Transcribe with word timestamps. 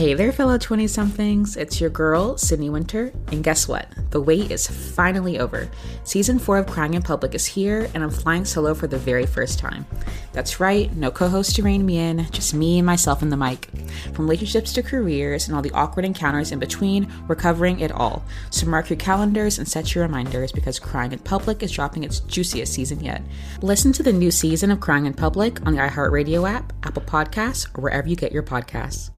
Hey 0.00 0.14
there, 0.14 0.32
fellow 0.32 0.56
20 0.56 0.86
somethings. 0.86 1.56
It's 1.56 1.80
your 1.80 1.90
girl, 1.90 2.38
Sydney 2.38 2.70
Winter. 2.70 3.12
And 3.32 3.42
guess 3.42 3.66
what? 3.66 3.88
The 4.10 4.20
wait 4.20 4.50
is 4.50 4.66
finally 4.66 5.40
over. 5.40 5.68
Season 6.04 6.38
4 6.38 6.58
of 6.58 6.66
Crying 6.68 6.94
in 6.94 7.02
Public 7.02 7.34
is 7.34 7.44
here, 7.44 7.90
and 7.92 8.02
I'm 8.02 8.10
flying 8.10 8.44
solo 8.44 8.72
for 8.72 8.86
the 8.86 8.96
very 8.96 9.26
first 9.26 9.58
time. 9.58 9.84
That's 10.32 10.60
right, 10.60 10.94
no 10.96 11.10
co 11.10 11.28
host 11.28 11.56
to 11.56 11.62
rein 11.62 11.84
me 11.84 11.98
in, 11.98 12.24
just 12.30 12.54
me 12.54 12.78
and 12.78 12.86
myself 12.86 13.20
and 13.20 13.32
the 13.32 13.36
mic. 13.36 13.68
From 14.14 14.24
relationships 14.24 14.72
to 14.74 14.82
careers 14.82 15.48
and 15.48 15.56
all 15.56 15.60
the 15.60 15.72
awkward 15.72 16.04
encounters 16.04 16.52
in 16.52 16.60
between, 16.60 17.12
we're 17.28 17.34
covering 17.34 17.80
it 17.80 17.92
all. 17.92 18.24
So 18.50 18.66
mark 18.66 18.88
your 18.88 18.96
calendars 18.96 19.58
and 19.58 19.68
set 19.68 19.94
your 19.94 20.04
reminders 20.04 20.52
because 20.52 20.78
Crying 20.78 21.12
in 21.12 21.18
Public 21.18 21.62
is 21.62 21.72
dropping 21.72 22.04
its 22.04 22.20
juiciest 22.20 22.72
season 22.72 23.00
yet. 23.00 23.22
Listen 23.60 23.92
to 23.92 24.02
the 24.02 24.12
new 24.12 24.30
season 24.30 24.70
of 24.70 24.80
Crying 24.80 25.04
in 25.04 25.14
Public 25.14 25.66
on 25.66 25.74
the 25.74 25.82
iHeartRadio 25.82 26.48
app, 26.48 26.72
Apple 26.84 27.02
Podcasts, 27.02 27.66
or 27.76 27.82
wherever 27.82 28.08
you 28.08 28.16
get 28.16 28.32
your 28.32 28.44
podcasts. 28.44 29.10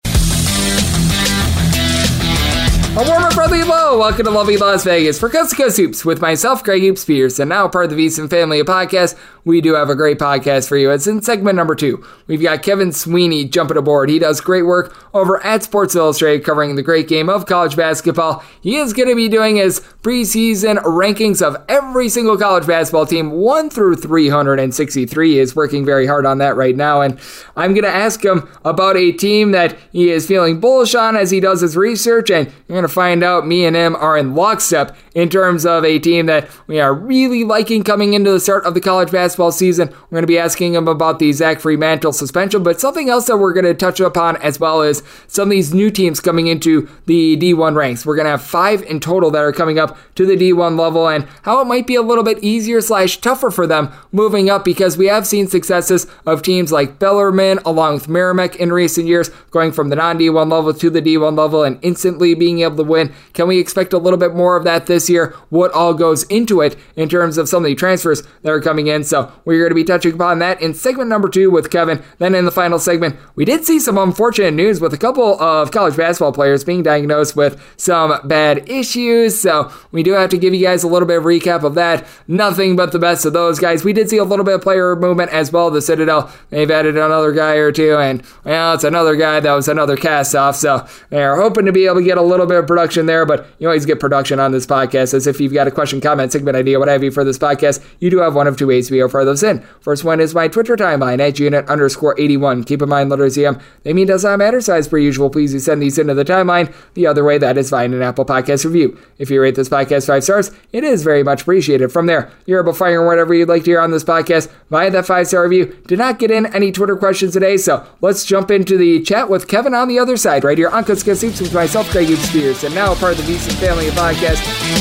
A 2.98 3.08
warmer 3.08 3.32
friendly 3.32 3.60
hello. 3.60 3.98
Welcome 4.00 4.26
to 4.26 4.32
lovely 4.32 4.58
Las 4.58 4.84
Vegas 4.84 5.18
for 5.18 5.30
Coast 5.30 5.52
to 5.52 5.56
Coast 5.56 5.78
Hoops 5.78 6.04
with 6.04 6.20
myself, 6.20 6.62
Greg 6.62 6.82
Hoops 6.82 7.06
Pierce, 7.06 7.40
and 7.40 7.48
now 7.48 7.70
part 7.70 7.86
of 7.86 7.92
the 7.92 7.96
VSiN 7.96 8.30
family 8.30 8.60
of 8.60 8.68
podcasts. 8.68 9.18
We 9.44 9.62
do 9.62 9.74
have 9.74 9.90
a 9.90 9.96
great 9.96 10.20
podcast 10.20 10.68
for 10.68 10.78
you. 10.78 10.92
It's 10.92 11.08
in 11.08 11.22
segment 11.22 11.56
number 11.56 11.76
two. 11.76 12.06
We've 12.28 12.42
got 12.42 12.62
Kevin 12.62 12.92
Sweeney 12.92 13.46
jumping 13.46 13.78
aboard. 13.78 14.10
He 14.10 14.20
does 14.20 14.40
great 14.40 14.64
work 14.64 14.96
over 15.14 15.44
at 15.46 15.64
Sports 15.64 15.96
Illustrated 15.96 16.46
covering 16.46 16.76
the 16.76 16.84
great 16.84 17.08
game 17.08 17.30
of 17.30 17.46
college 17.46 17.76
basketball. 17.76 18.44
He 18.62 18.78
is 18.78 18.94
going 18.94 19.10
to 19.10 19.16
be 19.16 19.28
doing 19.28 19.56
his 19.56 19.80
preseason 20.04 20.78
rankings 20.84 21.42
of 21.42 21.58
every 21.68 22.10
single 22.10 22.38
college 22.38 22.68
basketball 22.68 23.06
team, 23.06 23.32
1 23.32 23.70
through 23.70 23.96
363. 23.96 25.32
He 25.32 25.40
is 25.40 25.56
working 25.56 25.86
very 25.86 26.06
hard 26.06 26.26
on 26.26 26.38
that 26.38 26.56
right 26.56 26.76
now. 26.76 27.02
And 27.02 27.20
I'm 27.56 27.74
going 27.74 27.84
to 27.84 27.90
ask 27.90 28.24
him 28.24 28.50
about 28.64 28.98
a 28.98 29.12
team 29.12 29.52
that 29.52 29.78
he 29.92 30.10
is 30.10 30.28
feeling 30.28 30.60
bullish 30.60 30.96
on 30.96 31.16
as 31.18 31.32
he 31.32 31.40
does 31.40 31.62
his 31.62 31.76
research. 31.76 32.30
And 32.30 32.48
you're 32.48 32.76
going 32.76 32.84
to 32.84 32.88
find 32.88 33.24
out 33.24 33.48
me 33.48 33.66
and 33.66 33.76
him 33.76 33.96
are 33.96 34.18
in 34.18 34.36
lockstep 34.36 34.96
in 35.14 35.30
terms 35.30 35.66
of 35.66 35.84
a 35.84 36.00
team 36.00 36.26
that 36.28 36.50
we 36.68 36.80
are 36.80 36.94
really 36.94 37.44
liking 37.44 37.84
coming 37.84 38.14
into 38.14 38.32
the 38.32 38.40
start 38.40 38.66
of 38.66 38.74
the 38.74 38.82
college 38.82 39.12
basketball 39.12 39.52
season. 39.52 39.90
We're 39.90 40.18
going 40.18 40.24
to 40.24 40.28
be 40.28 40.40
asking 40.40 40.76
him 40.76 40.88
about 40.88 41.20
the 41.20 41.34
Zach 41.34 41.60
Freemantle 41.60 42.14
suspension, 42.14 42.64
but 42.64 42.80
something 42.80 43.10
else 43.10 43.28
that 43.28 43.38
we're 43.38 43.54
going 43.54 43.66
to 43.66 43.74
touch 43.74 44.00
upon 44.00 44.38
as 44.38 44.60
well 44.60 44.82
is 44.82 45.04
some 45.28 45.50
of 45.50 45.52
these 45.52 45.74
new 45.74 45.92
teams 45.92 46.20
coming 46.20 46.48
into 46.48 46.90
the 47.08 47.38
D1 47.38 47.76
ranks. 47.76 48.06
We're 48.06 48.16
going 48.16 48.26
to 48.26 48.32
have 48.32 48.42
five 48.42 48.84
in 48.84 49.00
total 49.00 49.32
that 49.32 49.44
are 49.44 49.52
coming 49.52 49.80
up 49.80 49.98
to 50.16 50.26
the 50.26 50.38
D1 50.38 50.80
level 50.80 51.08
and 51.08 51.28
how 51.44 51.60
it 51.62 51.66
might 51.66 51.88
be 51.88 51.96
a 51.96 52.02
little 52.02 52.24
bit 52.24 52.40
easier 52.44 52.80
slash 52.82 53.18
tougher 53.18 53.52
for 53.52 53.68
them 53.68 53.92
moving 54.12 54.50
up 54.50 54.64
because 54.64 54.98
we 54.98 55.08
have 55.08 55.28
seen 55.28 55.48
successes 55.48 56.08
of 56.26 56.42
teams 56.42 56.72
like 56.72 57.00
Bellarmine 57.00 57.60
along 57.66 57.96
with 57.96 58.08
Merrimack 58.08 58.56
in 58.56 58.72
recent 58.72 59.08
years 59.08 59.30
going 59.50 59.72
from 59.72 59.90
the 59.90 59.96
non 59.96 60.18
D1 60.18 60.52
level 60.52 60.74
to 60.74 60.90
the 60.90 61.02
D1 61.02 61.38
level 61.38 61.64
and 61.64 61.80
instantly 61.82 62.34
being 62.34 62.60
able 62.60 62.78
to 62.78 62.84
win. 62.84 63.14
Can 63.34 63.48
we 63.48 63.60
expect 63.60 63.94
a 63.94 63.98
little 63.98 64.20
bit 64.20 64.36
more 64.36 64.56
of 64.56 64.64
that 64.64 64.86
this 64.86 65.01
year? 65.10 65.36
What 65.50 65.72
all 65.72 65.94
goes 65.94 66.24
into 66.24 66.62
it 66.62 66.78
in 66.96 67.10
terms 67.10 67.38
of 67.38 67.50
some 67.50 67.64
of 67.64 67.70
the 67.70 67.76
transfers 67.76 68.24
that 68.44 68.52
are 68.52 68.62
coming 68.62 68.88
in? 68.88 69.04
So 69.04 69.32
we're 69.46 69.60
going 69.60 69.70
to 69.70 69.76
be 69.76 69.84
touching 69.84 70.14
upon 70.14 70.40
that 70.40 70.62
in 70.62 70.74
segment 70.74 71.10
number 71.10 71.30
two 71.30 71.50
with 71.52 71.70
Kevin. 71.70 72.04
Then 72.18 72.36
in 72.36 72.46
the 72.46 72.52
final 72.52 72.80
segment, 72.80 73.18
we 73.36 73.46
did 73.46 73.66
see 73.66 73.80
some 73.80 73.98
unfortunate 73.98 74.54
news 74.54 74.80
with 74.80 74.94
a 74.94 74.98
couple 74.98 75.42
of 75.42 75.72
college 75.72 75.98
basketball 75.98 76.34
players 76.34 76.64
being 76.64 76.84
diagnosed 76.84 77.36
with 77.36 77.62
some 77.78 78.28
bad 78.28 78.70
issues. 78.70 79.40
So 79.40 79.72
we 79.92 80.04
do 80.04 80.14
have 80.14 80.30
to 80.32 80.38
give 80.38 80.54
you 80.54 80.66
guys 80.66 80.84
a 80.84 80.88
little 80.88 81.08
bit 81.08 81.18
of 81.18 81.24
recap 81.24 81.64
of 81.64 81.76
that. 81.76 82.06
Nothing 82.28 82.76
but 82.76 82.92
the 82.92 83.00
best 83.00 83.26
of 83.26 83.34
those 83.34 83.60
guys. 83.60 83.84
We 83.84 83.94
did 83.94 84.10
see 84.10 84.18
a 84.18 84.24
little 84.24 84.46
bit 84.46 84.56
of 84.56 84.62
player 84.62 84.96
movement 84.96 85.32
as 85.32 85.52
well. 85.52 85.72
The 85.72 85.82
Citadel, 85.82 86.32
they've 86.50 86.70
added 86.70 86.96
another 86.96 87.32
guy 87.32 87.56
or 87.56 87.72
two, 87.72 87.98
and 87.98 88.24
well, 88.44 88.74
it's 88.74 88.84
another 88.84 89.16
guy 89.16 89.40
that 89.40 89.54
was 89.54 89.68
another 89.68 89.98
cast 89.98 90.36
off. 90.36 90.56
So 90.56 90.88
they're 91.10 91.36
hoping 91.36 91.66
to 91.66 91.72
be 91.72 91.86
able 91.86 91.96
to 91.96 92.04
get 92.04 92.18
a 92.18 92.22
little 92.22 92.46
bit 92.46 92.60
of 92.60 92.68
production 92.68 93.06
there, 93.06 93.26
but 93.26 93.48
you 93.60 93.68
always 93.68 93.86
get 93.86 94.00
production 94.00 94.40
on 94.40 94.52
this 94.52 94.66
podcast. 94.66 94.91
As 94.96 95.28
if 95.28 95.40
you've 95.40 95.54
got 95.54 95.68
a 95.68 95.72
question, 95.72 96.02
comment, 96.02 96.32
segment 96.32 96.58
idea, 96.58 96.80
what 96.80 96.88
have 96.88 97.04
you 97.04 97.12
for 97.12 97.24
this 97.24 97.38
podcast, 97.38 97.84
you 98.00 98.10
do 98.10 98.20
have 98.20 98.36
one 98.36 98.48
of 98.48 98.58
two 98.58 98.68
ways 98.68 98.88
to 98.88 98.92
be 98.92 99.00
to 99.00 99.26
those 99.26 99.44
in. 99.44 99.62
First 99.80 100.04
one 100.04 100.20
is 100.20 100.36
my 100.36 100.48
Twitter 100.48 100.76
timeline 100.76 101.20
at 101.20 101.40
unit 101.40 101.68
underscore 101.68 102.20
81. 102.20 102.64
Keep 102.66 102.82
in 102.82 102.90
mind, 102.90 103.10
letters 103.10 103.38
EM, 103.38 103.60
they 103.84 103.94
mean 103.94 104.08
does 104.08 104.24
not 104.24 104.40
matter 104.40 104.62
size 104.62 104.88
per 104.88 104.98
usual. 104.98 105.30
Please 105.30 105.64
send 105.64 105.82
these 105.82 105.98
into 105.98 106.14
the 106.14 106.26
timeline. 106.26 106.74
The 106.94 107.08
other 107.08 107.24
way, 107.24 107.38
that 107.38 107.58
is 107.58 107.70
find 107.70 107.94
an 107.94 108.02
Apple 108.02 108.26
Podcast 108.26 108.66
review. 108.66 108.98
If 109.18 109.30
you 109.30 109.42
rate 109.42 109.56
this 109.56 109.70
podcast 109.70 110.08
five 110.08 110.24
stars, 110.24 110.52
it 110.72 110.84
is 110.84 111.04
very 111.04 111.24
much 111.24 111.42
appreciated. 111.42 111.92
From 111.92 112.06
there, 112.06 112.32
you're 112.46 112.62
able 112.62 112.74
to 112.74 112.78
fire 112.78 113.06
whatever 113.06 113.34
you'd 113.34 113.50
like 113.50 113.64
to 113.64 113.72
hear 113.72 113.80
on 113.80 113.92
this 113.92 114.04
podcast 114.04 114.52
via 114.70 114.92
that 114.92 115.06
five 115.06 115.28
star 115.28 115.44
review. 115.44 115.78
Did 115.88 116.00
not 116.00 116.20
get 116.20 116.32
in 116.32 116.46
any 116.48 116.72
Twitter 116.72 116.96
questions 116.96 117.34
today, 117.34 117.58
so 117.58 117.86
let's 118.02 118.26
jump 118.26 118.52
into 118.52 118.78
the 118.78 119.02
chat 119.02 119.30
with 119.30 119.48
Kevin 119.48 119.74
on 119.74 119.88
the 119.88 120.00
other 120.00 120.18
side, 120.18 120.44
right 120.44 120.58
here 120.58 120.70
on 120.70 120.86
Soups 120.86 121.42
with 121.42 121.54
myself, 121.54 121.90
Craig 121.90 122.16
Spears, 122.18 122.64
and 122.64 122.76
now 122.76 122.94
part 122.96 123.18
of 123.18 123.26
the 123.26 123.34
VSiN 123.34 123.54
family 123.60 123.88
of 123.88 123.94
podcasts. 123.94 124.81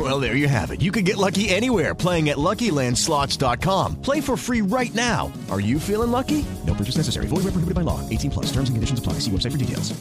Well, 0.00 0.18
there 0.18 0.34
you 0.34 0.48
have 0.48 0.70
it. 0.70 0.80
You 0.80 0.92
can 0.92 1.04
get 1.04 1.18
lucky 1.18 1.50
anywhere 1.50 1.94
playing 1.94 2.30
at 2.30 2.38
LuckyLandSlots.com. 2.38 4.00
Play 4.00 4.22
for 4.22 4.34
free 4.34 4.62
right 4.62 4.94
now. 4.94 5.30
Are 5.50 5.60
you 5.60 5.78
feeling 5.78 6.10
lucky? 6.10 6.42
No 6.66 6.72
purchase 6.72 6.96
necessary. 6.96 7.26
Void 7.26 7.44
where 7.44 7.52
prohibited 7.52 7.74
by 7.74 7.82
law. 7.82 8.00
18 8.08 8.30
plus. 8.30 8.46
Terms 8.46 8.70
and 8.70 8.76
conditions 8.76 8.98
apply. 8.98 9.14
See 9.14 9.30
website 9.30 9.52
for 9.52 9.58
details. 9.58 9.92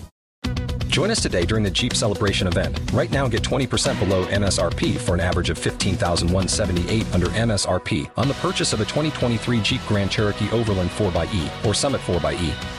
Join 0.88 1.12
us 1.12 1.22
today 1.22 1.46
during 1.46 1.66
the 1.66 1.70
Jeep 1.70 1.94
Celebration 1.94 2.48
event. 2.48 2.80
Right 2.94 3.12
now, 3.12 3.28
get 3.28 3.42
20% 3.42 4.00
below 4.00 4.26
MSRP 4.28 4.98
for 4.98 5.16
an 5.16 5.20
average 5.20 5.50
of 5.50 5.58
15178 5.58 7.14
under 7.14 7.28
MSRP 7.28 8.10
on 8.16 8.30
the 8.30 8.34
purchase 8.36 8.72
of 8.72 8.80
a 8.80 8.86
2023 8.86 9.62
Jeep 9.62 9.81
Grand 9.86 10.10
Cherokee 10.10 10.50
Overland 10.52 10.90
4xE 10.92 11.66
or 11.66 11.74
Summit 11.74 12.00
4xE. 12.02 12.78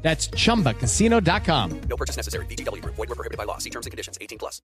That's 0.00 0.28
chumbacasino.com. 0.28 1.80
No 1.88 1.96
purchase 1.96 2.16
necessary. 2.16 2.46
VGW 2.46 2.82
Group. 2.82 2.94
Void 2.94 3.08
were 3.08 3.14
prohibited 3.14 3.36
by 3.36 3.44
law. 3.44 3.58
See 3.58 3.70
terms 3.70 3.86
and 3.86 3.90
conditions. 3.90 4.16
18 4.20 4.38
plus. 4.38 4.62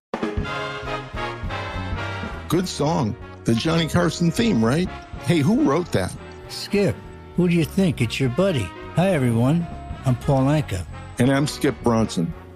Good 2.49 2.67
song. 2.67 3.15
The 3.43 3.53
Johnny 3.55 3.87
Carson 3.87 4.31
theme, 4.31 4.63
right? 4.63 4.89
Hey, 5.21 5.39
who 5.39 5.63
wrote 5.63 5.91
that? 5.91 6.15
Skip, 6.49 6.95
who 7.35 7.47
do 7.47 7.55
you 7.55 7.65
think? 7.65 8.01
It's 8.01 8.19
your 8.19 8.29
buddy. 8.29 8.67
Hi, 8.95 9.09
everyone. 9.09 9.67
I'm 10.05 10.15
Paul 10.15 10.45
Anka. 10.45 10.85
And 11.19 11.31
I'm 11.31 11.47
Skip 11.47 11.75
Bronson. 11.83 12.33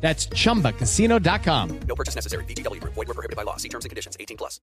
That's 0.00 0.26
chumbacasino.com. 0.28 1.80
No 1.88 1.94
purchase 1.96 2.14
necessary. 2.14 2.44
VGW 2.44 2.80
Group. 2.80 2.94
Void 2.94 3.08
were 3.08 3.14
prohibited 3.14 3.36
by 3.36 3.42
law. 3.42 3.56
See 3.56 3.68
terms 3.68 3.84
and 3.84 3.90
conditions. 3.90 4.16
18 4.20 4.36
plus. 4.36 4.60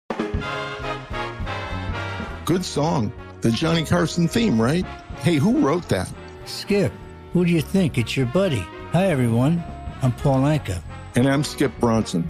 Good 2.45 2.63
song. 2.65 3.11
The 3.41 3.51
Johnny 3.51 3.83
Carson 3.83 4.27
theme, 4.27 4.61
right? 4.61 4.85
Hey, 5.17 5.35
who 5.35 5.59
wrote 5.59 5.87
that? 5.89 6.11
Skip, 6.45 6.91
who 7.33 7.45
do 7.45 7.51
you 7.51 7.61
think? 7.61 7.97
It's 7.97 8.15
your 8.15 8.27
buddy. 8.27 8.63
Hi, 8.91 9.05
everyone. 9.07 9.63
I'm 10.01 10.11
Paul 10.11 10.41
Anka. 10.41 10.81
And 11.15 11.27
I'm 11.27 11.43
Skip 11.43 11.71
Bronson. 11.79 12.29